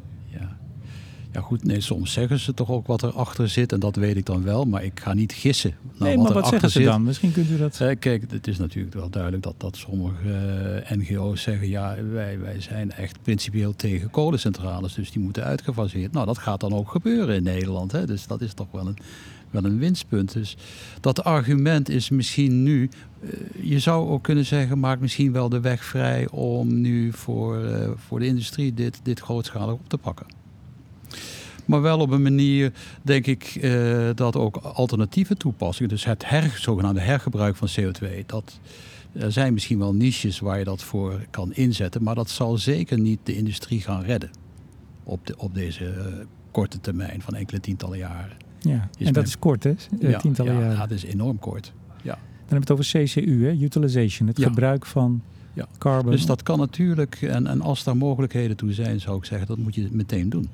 Ja 1.33 1.41
goed, 1.41 1.65
nee, 1.65 1.81
soms 1.81 2.13
zeggen 2.13 2.39
ze 2.39 2.55
toch 2.55 2.71
ook 2.71 2.87
wat 2.87 3.03
erachter 3.03 3.49
zit 3.49 3.73
en 3.73 3.81
dat 3.81 3.97
weet 3.97 4.17
ik 4.17 4.27
dan 4.27 4.43
wel, 4.43 4.65
maar 4.65 4.85
ik 4.85 5.01
ga 5.01 5.15
niet 5.15 5.33
gissen. 5.33 5.75
nee, 5.99 6.17
wat 6.17 6.25
maar 6.25 6.33
wat 6.33 6.49
zeggen 6.49 6.71
ze 6.71 6.83
dan? 6.83 7.03
Misschien 7.03 7.33
kunt 7.33 7.51
u 7.51 7.57
dat... 7.57 7.81
Eh, 7.81 7.97
kijk, 7.99 8.25
het 8.31 8.47
is 8.47 8.59
natuurlijk 8.59 8.95
wel 8.95 9.11
duidelijk 9.11 9.43
dat, 9.43 9.55
dat 9.57 9.77
sommige 9.77 10.83
uh, 10.91 10.99
NGO's 10.99 11.43
zeggen, 11.43 11.69
ja, 11.69 11.97
wij, 12.11 12.39
wij 12.39 12.61
zijn 12.61 12.93
echt 12.93 13.23
principieel 13.23 13.77
tegen 13.77 14.11
kolencentrales, 14.11 14.95
dus 14.95 15.11
die 15.11 15.23
moeten 15.23 15.45
uitgefaseerd. 15.45 16.13
Nou, 16.13 16.27
dat 16.27 16.39
gaat 16.39 16.61
dan 16.61 16.73
ook 16.75 16.91
gebeuren 16.91 17.35
in 17.35 17.43
Nederland, 17.43 17.93
hè? 17.93 18.07
dus 18.07 18.27
dat 18.27 18.41
is 18.41 18.55
toch 18.55 18.69
wel 18.71 18.87
een, 18.87 18.97
wel 19.51 19.65
een 19.65 19.79
winstpunt. 19.79 20.33
Dus 20.33 20.57
dat 21.01 21.25
argument 21.25 21.89
is 21.89 22.11
misschien 22.11 22.63
nu, 22.63 22.91
uh, 23.21 23.31
je 23.61 23.79
zou 23.79 24.09
ook 24.09 24.23
kunnen 24.23 24.45
zeggen, 24.45 24.79
maakt 24.79 25.01
misschien 25.01 25.33
wel 25.33 25.49
de 25.49 25.61
weg 25.61 25.85
vrij 25.85 26.29
om 26.29 26.81
nu 26.81 27.13
voor, 27.13 27.65
uh, 27.65 27.91
voor 27.97 28.19
de 28.19 28.27
industrie 28.27 28.75
dit, 28.75 29.01
dit 29.03 29.21
grootschalig 29.21 29.75
op 29.75 29.89
te 29.89 29.99
pakken. 29.99 30.42
Maar 31.65 31.83
wel 31.83 31.99
op 31.99 32.11
een 32.11 32.23
manier, 32.23 32.73
denk 33.03 33.27
ik, 33.27 33.59
uh, 33.61 34.11
dat 34.15 34.37
ook 34.37 34.57
alternatieve 34.57 35.37
toepassingen, 35.37 35.91
dus 35.91 36.05
het 36.05 36.29
her, 36.29 36.57
zogenaamde 36.59 37.01
hergebruik 37.01 37.57
van 37.57 37.69
CO2, 37.81 38.27
dat, 38.27 38.59
er 39.13 39.33
zijn 39.33 39.53
misschien 39.53 39.79
wel 39.79 39.95
niches 39.95 40.39
waar 40.39 40.59
je 40.59 40.65
dat 40.65 40.83
voor 40.83 41.27
kan 41.31 41.55
inzetten, 41.55 42.03
maar 42.03 42.15
dat 42.15 42.31
zal 42.31 42.59
zeker 42.59 42.99
niet 42.99 43.19
de 43.23 43.37
industrie 43.37 43.81
gaan 43.81 44.03
redden 44.03 44.31
op, 45.05 45.27
de, 45.27 45.35
op 45.37 45.55
deze 45.55 45.85
uh, 45.85 46.05
korte 46.51 46.81
termijn 46.81 47.23
van 47.23 47.35
enkele 47.35 47.61
tientallen 47.61 47.99
jaren. 47.99 48.37
Ja, 48.59 48.89
en 48.99 49.13
dat 49.13 49.27
is 49.27 49.39
kort, 49.39 49.65
hè? 49.65 49.75
Ja, 49.99 50.19
tientallen 50.19 50.53
ja, 50.53 50.59
jaren. 50.59 50.77
Ja, 50.77 50.87
dat 50.87 50.97
is 50.97 51.05
enorm 51.05 51.39
kort. 51.39 51.73
Ja. 52.03 52.13
Dan 52.13 52.19
hebben 52.39 52.77
we 52.77 52.83
het 52.83 52.95
over 52.95 53.05
CCU, 53.05 53.45
hè? 53.45 53.53
utilization, 53.53 54.29
het 54.29 54.43
gebruik 54.43 54.87
van 54.87 55.23
ja. 55.53 55.67
carbon. 55.79 56.11
Dus 56.11 56.27
dat 56.27 56.43
kan 56.43 56.59
natuurlijk, 56.59 57.23
en, 57.23 57.47
en 57.47 57.61
als 57.61 57.85
daar 57.85 57.97
mogelijkheden 57.97 58.57
toe 58.57 58.73
zijn, 58.73 59.01
zou 59.01 59.17
ik 59.17 59.25
zeggen, 59.25 59.49
dat 59.49 59.59
moet 59.59 59.75
je 59.75 59.89
meteen 59.91 60.29
doen. 60.29 60.49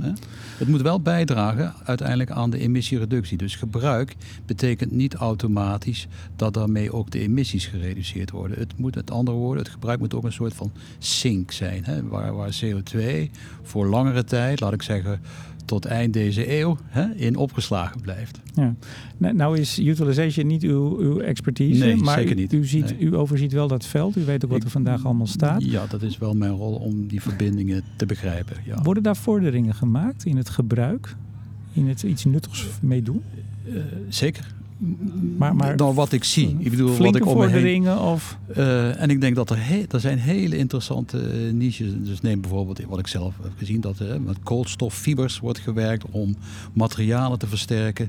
Hm. 0.00 0.14
Het 0.58 0.68
moet 0.68 0.82
wel 0.82 1.00
bijdragen 1.00 1.74
uiteindelijk 1.84 2.30
aan 2.30 2.50
de 2.50 2.58
emissiereductie. 2.58 3.36
Dus 3.36 3.56
gebruik 3.56 4.16
betekent 4.46 4.90
niet 4.90 5.14
automatisch 5.14 6.06
dat 6.36 6.54
daarmee 6.54 6.92
ook 6.92 7.10
de 7.10 7.18
emissies 7.18 7.66
gereduceerd 7.66 8.30
worden. 8.30 8.58
Het 8.58 8.78
moet 8.78 8.94
met 8.94 9.10
andere 9.10 9.36
woorden, 9.36 9.62
het 9.62 9.72
gebruik 9.72 9.98
moet 9.98 10.14
ook 10.14 10.24
een 10.24 10.32
soort 10.32 10.54
van 10.54 10.72
sink 10.98 11.50
zijn. 11.50 11.84
Hè? 11.84 12.08
Waar, 12.08 12.34
waar 12.34 12.60
CO2 12.64 13.30
voor 13.62 13.86
langere 13.86 14.24
tijd, 14.24 14.60
laat 14.60 14.72
ik 14.72 14.82
zeggen 14.82 15.20
tot 15.64 15.84
eind 15.84 16.12
deze 16.12 16.58
eeuw 16.58 16.76
hè, 16.86 17.14
in 17.14 17.36
opgeslagen 17.36 18.00
blijft. 18.00 18.40
Ja. 18.54 18.74
Nou, 19.32 19.58
is 19.58 19.78
utilization 19.78 20.46
niet 20.46 20.62
uw, 20.62 20.98
uw 20.98 21.18
expertise, 21.20 21.84
Nee, 21.84 21.96
maar 21.96 22.18
zeker 22.18 22.36
u- 22.36 22.40
niet. 22.40 22.52
U, 22.52 22.64
ziet, 22.66 22.84
Nee. 22.98 23.08
u 23.08 23.16
overziet 23.16 23.52
wel 23.52 23.68
dat 23.68 23.86
veld. 23.86 24.16
U 24.16 24.24
weet 24.24 24.44
ook 24.44 24.50
wat 24.50 24.64
er 24.64 24.70
vandaag 24.70 25.04
allemaal 25.04 25.26
staat. 25.26 25.64
Ja, 25.64 25.86
dat 25.86 26.02
is 26.02 26.18
wel 26.18 26.34
mijn 26.34 26.52
rol 26.52 26.74
om 26.74 27.06
die 27.06 27.20
verbindingen 27.22 27.82
te 27.96 28.06
begrijpen. 28.06 28.56
Ja. 28.64 28.82
Worden 28.82 29.02
daar 29.02 29.16
vorderingen 29.16 29.74
gemaakt 29.74 30.24
in 30.24 30.36
het 30.36 30.48
gebruik? 30.50 31.16
In 31.72 31.88
het 31.88 32.02
iets 32.02 32.24
nuttigs 32.24 32.66
mee 32.82 33.02
doen? 33.02 33.22
Eh, 33.68 33.74
zeker. 34.08 34.54
Maar- 35.38 35.54
maar- 35.56 35.76
Dan 35.76 35.94
wat 35.94 36.12
ik 36.12 36.24
zie. 36.24 36.56
Ik 36.58 36.70
bedoel, 36.70 36.96
wat 36.96 37.16
ik 37.16 37.26
om 37.26 37.36
me 37.36 37.42
heen 37.42 37.50
vorderingen 37.50 37.98
of... 38.00 38.38
Eh, 38.54 39.00
en 39.02 39.10
ik 39.10 39.20
denk 39.20 39.34
dat 39.36 39.50
er, 39.50 39.66
he- 39.66 39.84
er 39.90 40.00
zijn 40.00 40.18
hele 40.18 40.56
interessante 40.56 41.18
eh, 41.18 41.52
niches. 41.52 41.90
Dus 41.96 42.20
neem 42.20 42.40
bijvoorbeeld 42.40 42.80
wat 42.88 42.98
ik 42.98 43.06
zelf 43.06 43.34
heb 43.42 43.52
gezien, 43.56 43.80
dat 43.80 43.98
er 43.98 44.20
met 44.20 44.36
koolstoffibers 44.42 45.38
wordt 45.38 45.58
gewerkt 45.58 46.04
om 46.10 46.36
materialen 46.72 47.38
te 47.38 47.46
versterken. 47.46 48.08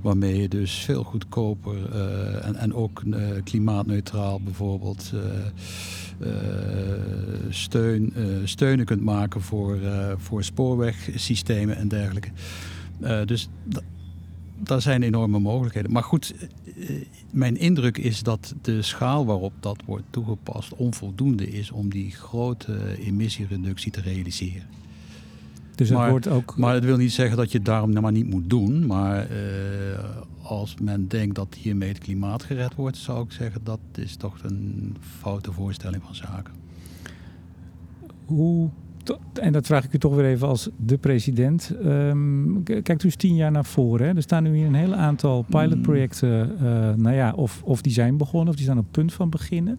Waarmee 0.00 0.40
je 0.40 0.48
dus 0.48 0.72
veel 0.72 1.02
goedkoper 1.02 1.74
eh, 1.92 2.46
en, 2.46 2.54
en 2.54 2.74
ook 2.74 3.02
eh, 3.12 3.20
klimaatneutraal 3.44 4.40
bijvoorbeeld 4.40 5.12
eh, 5.14 6.30
eh, 6.30 6.32
steun, 7.48 8.12
eh, 8.14 8.22
steunen 8.44 8.84
kunt 8.84 9.02
maken 9.02 9.40
voor, 9.40 9.80
eh, 9.80 10.12
voor 10.16 10.44
spoorwegsystemen 10.44 11.76
en 11.76 11.88
dergelijke. 11.88 12.28
Eh, 13.00 13.18
dus 13.24 13.48
daar 14.58 14.80
zijn 14.82 15.02
enorme 15.02 15.38
mogelijkheden. 15.38 15.92
Maar 15.92 16.02
goed, 16.02 16.34
eh, 16.76 16.90
mijn 17.30 17.56
indruk 17.56 17.98
is 17.98 18.22
dat 18.22 18.54
de 18.62 18.82
schaal 18.82 19.26
waarop 19.26 19.52
dat 19.60 19.82
wordt 19.86 20.04
toegepast 20.10 20.74
onvoldoende 20.74 21.50
is 21.50 21.70
om 21.70 21.90
die 21.90 22.10
grote 22.10 22.98
emissiereductie 22.98 23.92
te 23.92 24.00
realiseren. 24.00 24.66
Dus 25.74 25.88
het 25.88 25.98
Maar- 25.98 26.10
wordt 26.10 26.28
ook... 26.28 26.56
Maar 26.56 26.72
dat 26.72 26.84
wil 26.84 26.96
niet 26.96 27.12
zeggen 27.12 27.36
dat 27.36 27.50
je 27.50 27.56
het 27.56 27.66
daarom 27.66 27.90
nou 27.90 28.02
maar 28.02 28.12
niet 28.12 28.30
moet 28.30 28.50
doen. 28.50 28.86
Maar 28.86 29.30
eh, 29.30 29.36
als 30.42 30.74
men 30.80 31.08
denkt 31.08 31.34
dat 31.34 31.54
hiermee 31.60 31.88
het 31.88 31.98
klimaat 31.98 32.42
gered 32.42 32.74
wordt, 32.74 32.96
zou 32.96 33.24
ik 33.24 33.32
zeggen 33.32 33.60
dat 33.64 33.80
is 33.94 34.16
toch 34.16 34.38
een 34.42 34.96
foute 35.20 35.52
voorstelling 35.52 36.02
van 36.02 36.14
zaken. 36.14 36.54
Hoe, 38.24 38.70
en 39.40 39.52
dat 39.52 39.66
vraag 39.66 39.84
ik 39.84 39.92
u 39.92 39.98
toch 39.98 40.14
weer 40.14 40.24
even 40.24 40.48
als 40.48 40.68
de 40.76 40.98
president. 40.98 41.72
K- 42.64 42.64
kijkt 42.82 43.02
u 43.02 43.04
eens 43.04 43.16
tien 43.16 43.34
jaar 43.34 43.50
naar 43.50 43.64
voren. 43.64 44.06
Hè? 44.08 44.14
Er 44.14 44.22
staan 44.22 44.42
nu 44.42 44.56
hier 44.56 44.66
een 44.66 44.74
heel 44.74 44.94
aantal 44.94 45.42
pilotprojecten. 45.48 46.58
eh, 46.58 46.94
nou 46.94 47.14
ja, 47.14 47.32
of, 47.32 47.62
of 47.64 47.82
die 47.82 47.92
zijn 47.92 48.16
begonnen 48.16 48.48
of 48.48 48.54
die 48.54 48.64
staan 48.64 48.78
op 48.78 48.86
punt 48.90 49.12
van 49.12 49.30
beginnen. 49.30 49.78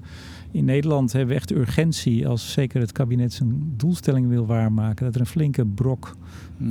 In 0.51 0.65
Nederland 0.65 1.11
hebben 1.11 1.29
we 1.29 1.35
echt 1.35 1.47
de 1.47 1.55
urgentie 1.55 2.27
als 2.27 2.51
zeker 2.51 2.81
het 2.81 2.91
kabinet 2.91 3.33
zijn 3.33 3.73
doelstelling 3.77 4.27
wil 4.27 4.45
waarmaken. 4.45 5.05
Dat 5.05 5.15
er 5.15 5.21
een 5.21 5.27
flinke 5.27 5.65
brok 5.65 6.15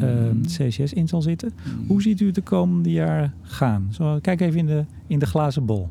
ehm, 0.00 0.40
CCS 0.42 0.92
in 0.92 1.08
zal 1.08 1.22
zitten. 1.22 1.52
Hoe 1.86 2.02
ziet 2.02 2.20
u 2.20 2.26
het 2.26 2.34
de 2.34 2.40
komende 2.42 2.90
jaar 2.90 3.34
gaan? 3.42 3.88
Zo, 3.90 4.18
kijk 4.20 4.40
even 4.40 4.58
in 4.58 4.66
de, 4.66 4.84
in 5.06 5.18
de 5.18 5.26
glazen 5.26 5.64
bol. 5.64 5.88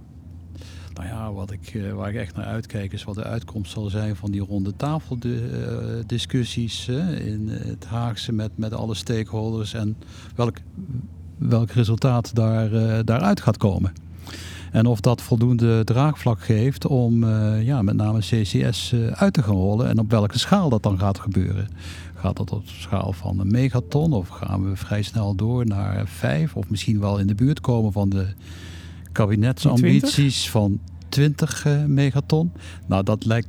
Nou 0.96 1.08
ja, 1.08 1.34
wat 1.34 1.52
ik, 1.52 1.74
eh, 1.74 1.94
waar 1.94 2.10
ik 2.10 2.16
echt 2.16 2.36
naar 2.36 2.46
uitkijk 2.46 2.94
is 2.94 3.04
wat 3.04 3.16
de 3.16 3.24
uitkomst 3.24 3.72
zal 3.72 3.90
zijn 3.90 4.16
van 4.16 4.32
die 4.32 4.42
ronde 4.42 4.76
tafel 4.76 5.20
de, 5.20 5.50
eh, 6.00 6.08
discussies 6.08 6.88
eh, 6.88 7.28
in 7.28 7.50
het 7.50 7.86
Haagse 7.86 8.32
met, 8.32 8.52
met 8.56 8.74
alle 8.74 8.96
stakeholders 8.96 9.74
en 9.74 9.98
welk, 10.36 10.58
welk 11.38 11.72
resultaat 11.72 12.36
daar, 12.36 12.70
daaruit 13.06 13.42
gaat 13.42 13.58
komen. 13.58 13.94
En 14.72 14.86
of 14.86 15.00
dat 15.00 15.22
voldoende 15.22 15.84
draagvlak 15.84 16.40
geeft 16.42 16.88
om 16.88 17.26
ja, 17.60 17.82
met 17.82 17.96
name 17.96 18.20
CCS 18.20 18.94
uit 19.12 19.34
te 19.34 19.44
gaan 19.44 19.56
rollen 19.56 19.90
en 19.90 20.00
op 20.00 20.12
welke 20.12 20.40
schaal 20.40 20.70
dat 20.70 20.84
dan 20.84 21.00
gaat 21.00 21.20
gebeuren. 21.20 21.68
Gaat 22.14 22.38
dat 22.38 22.52
op 22.52 22.64
schaal 22.66 23.14
van 23.14 23.40
een 23.40 23.52
megaton 23.52 24.14
of 24.14 24.28
gaan 24.28 24.70
we 24.70 24.76
vrij 24.76 25.02
snel 25.02 25.36
door 25.36 25.66
naar 25.66 26.08
vijf 26.08 26.56
of 26.56 26.70
misschien 26.70 27.00
wel 27.00 27.18
in 27.18 27.28
de 27.28 27.36
buurt 27.36 27.62
komen 27.62 27.92
van 27.92 28.10
de 28.10 28.28
kabinetsambities 29.16 30.50
van 30.50 30.80
20 31.10 31.66
eh, 31.66 31.86
megaton. 31.86 32.52
Nou, 32.88 33.04
dat 33.04 33.26
lijkt. 33.26 33.48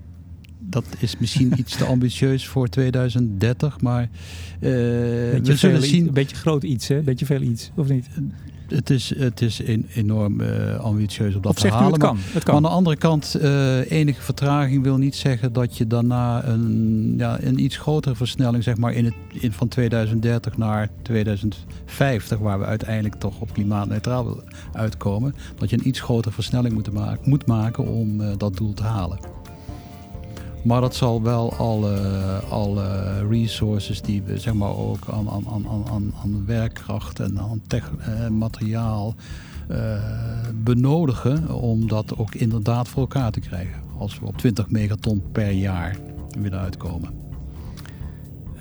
Dat 0.59 0.85
is 0.99 1.19
misschien 1.19 1.53
iets 1.59 1.77
te 1.77 1.85
ambitieus 1.85 2.47
voor 2.47 2.69
2030, 2.69 3.81
maar 3.81 4.03
eh, 4.03 4.09
we 4.61 5.41
zullen 5.43 5.83
zien. 5.83 6.07
Een 6.07 6.15
beetje 6.15 6.37
groot 6.37 6.63
iets, 6.63 6.89
hè? 6.89 7.01
Beetje 7.01 7.27
veel 7.27 7.41
iets, 7.41 7.71
of 7.77 7.89
niet? 7.89 8.09
Het 8.69 8.91
is, 8.91 9.19
het 9.19 9.41
is 9.41 9.67
een, 9.67 9.87
enorm 9.95 10.41
eh, 10.41 10.79
ambitieus 10.79 11.35
om 11.35 11.43
dat 11.43 11.57
te 11.57 11.69
halen. 11.69 11.93
het 11.93 12.01
maar- 12.01 12.09
kan? 12.09 12.17
Het 12.17 12.33
maar 12.35 12.43
kan. 12.43 12.55
aan 12.55 12.63
de 12.63 12.69
andere 12.69 12.97
kant, 12.97 13.35
eh, 13.35 13.91
enige 13.91 14.23
vertraging 14.23 14.83
wil 14.83 14.97
niet 14.97 15.15
zeggen 15.15 15.53
dat 15.53 15.77
je 15.77 15.87
daarna 15.87 16.45
een, 16.45 17.15
ja, 17.19 17.39
een 17.41 17.59
iets 17.59 17.77
grotere 17.77 18.15
versnelling, 18.15 18.63
zeg 18.63 18.77
maar, 18.77 18.93
in 18.93 19.05
het, 19.05 19.15
in, 19.33 19.53
van 19.53 19.69
2030 19.69 20.57
naar 20.57 20.89
2050, 21.03 22.39
waar 22.39 22.59
we 22.59 22.65
uiteindelijk 22.65 23.15
toch 23.15 23.41
op 23.41 23.53
klimaatneutraal 23.53 24.25
willen 24.25 24.45
uitkomen, 24.73 25.35
dat 25.57 25.71
je 25.71 25.79
een 25.79 25.89
iets 25.89 26.01
grotere 26.01 26.35
versnelling 26.35 26.75
moet, 26.75 26.93
maken, 26.93 27.31
moet 27.31 27.47
maken 27.47 27.87
om 27.87 28.21
eh, 28.21 28.29
dat 28.37 28.57
doel 28.57 28.73
te 28.73 28.83
halen. 28.83 29.19
Maar 30.67 30.81
dat 30.81 30.95
zal 30.95 31.23
wel 31.23 31.55
alle, 31.55 31.97
alle 32.51 32.87
resources 33.29 34.03
die 34.03 34.23
we 34.23 34.39
zeg 34.39 34.55
maar 34.55 34.77
ook 34.77 34.99
aan, 35.11 35.31
aan, 35.31 35.45
aan, 35.53 35.67
aan- 35.71 35.85
aan, 35.91 36.13
aan 36.23 36.43
werkkracht 36.47 37.21
en 37.21 37.39
aan 37.39 37.61
tech, 37.67 37.91
eh, 37.99 38.29
materiaal 38.29 39.15
eh, 39.69 39.79
benodigen 40.65 41.55
om 41.55 41.89
dat 41.89 42.17
ook 42.19 42.35
inderdaad 42.35 42.89
voor 42.89 43.01
elkaar 43.01 43.31
te 43.31 43.41
krijgen. 43.41 43.75
Als 43.99 44.19
we 44.19 44.27
op 44.27 44.37
20 44.39 44.71
megaton 44.71 45.23
per 45.33 45.51
jaar 45.51 45.97
willen 46.41 46.59
uitkomen. 46.61 47.11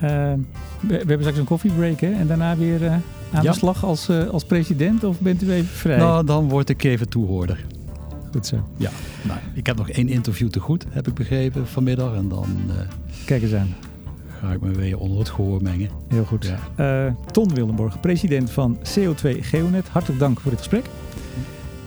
we, 0.00 0.88
we 0.88 0.94
hebben 0.96 1.18
straks 1.20 1.38
een 1.38 1.44
koffiebreak 1.44 2.00
hè? 2.00 2.12
en 2.12 2.26
daarna 2.26 2.56
weer 2.56 2.84
eh, 2.86 2.92
aan 3.32 3.42
Ja. 3.42 3.50
de 3.52 3.58
slag 3.58 3.84
als, 3.84 4.08
eh, 4.08 4.28
als 4.28 4.44
president 4.44 5.04
of 5.04 5.20
bent 5.20 5.42
u 5.42 5.50
even 5.52 5.66
vrij? 5.76 5.96
Nou, 5.98 6.24
dan 6.24 6.48
word 6.48 6.68
ik 6.68 6.84
even 6.84 7.08
toehoorder. 7.08 7.64
Goed 8.36 8.46
zo. 8.46 8.68
Ja, 8.76 8.90
nou, 9.22 9.38
ik 9.54 9.66
heb 9.66 9.76
nog 9.76 9.90
één 9.90 10.08
interview 10.08 10.48
te 10.48 10.60
goed, 10.60 10.84
heb 10.90 11.08
ik 11.08 11.14
begrepen 11.14 11.66
vanmiddag. 11.66 12.14
En 12.14 12.28
dan 12.28 12.46
eh, 12.68 12.74
Kijk 13.24 13.42
eens 13.42 13.54
aan. 13.54 13.74
ga 14.40 14.52
ik 14.52 14.60
me 14.60 14.70
weer 14.70 14.98
onder 14.98 15.18
het 15.18 15.28
gehoor 15.28 15.62
mengen. 15.62 15.88
Heel 16.08 16.24
goed. 16.24 16.54
Ja. 16.76 17.06
Eh, 17.06 17.12
Ton 17.30 17.54
Wildenborg, 17.54 18.00
president 18.00 18.50
van 18.50 18.78
CO2 18.78 19.40
Geonet. 19.40 19.88
Hartelijk 19.88 20.20
dank 20.20 20.40
voor 20.40 20.50
dit 20.50 20.58
gesprek. 20.58 20.84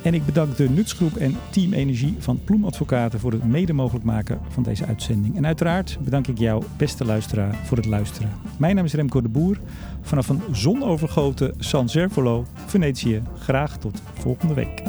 En 0.02 0.14
ik 0.14 0.26
bedank 0.26 0.56
de 0.56 0.70
Nutsgroep 0.70 1.16
en 1.16 1.36
Team 1.50 1.74
Energie 1.74 2.16
van 2.20 2.40
Ploem 2.44 2.66
Advocaten 2.66 3.20
voor 3.20 3.32
het 3.32 3.44
mede 3.44 3.74
mogelijk 3.74 4.06
maken 4.06 4.40
van 4.50 4.64
deze 4.64 4.86
uitzending. 4.86 5.36
En 5.36 5.46
uiteraard 5.46 5.98
bedank 6.02 6.28
ik 6.28 6.38
jou, 6.38 6.64
beste 6.78 7.06
luisteraar, 7.06 7.56
voor 7.64 7.78
het 7.78 7.86
luisteren. 7.86 8.30
Mijn 8.58 8.76
naam 8.76 8.86
is 8.86 8.94
Remco 8.94 9.22
de 9.22 9.30
Boer. 9.30 9.60
Vanaf 10.02 10.30
een 10.30 10.42
zonovergoten 10.52 11.54
San 11.58 11.90
Servolo, 11.90 12.46
Venetië. 12.66 13.22
Graag 13.40 13.78
tot 13.78 14.02
volgende 14.14 14.54
week. 14.54 14.84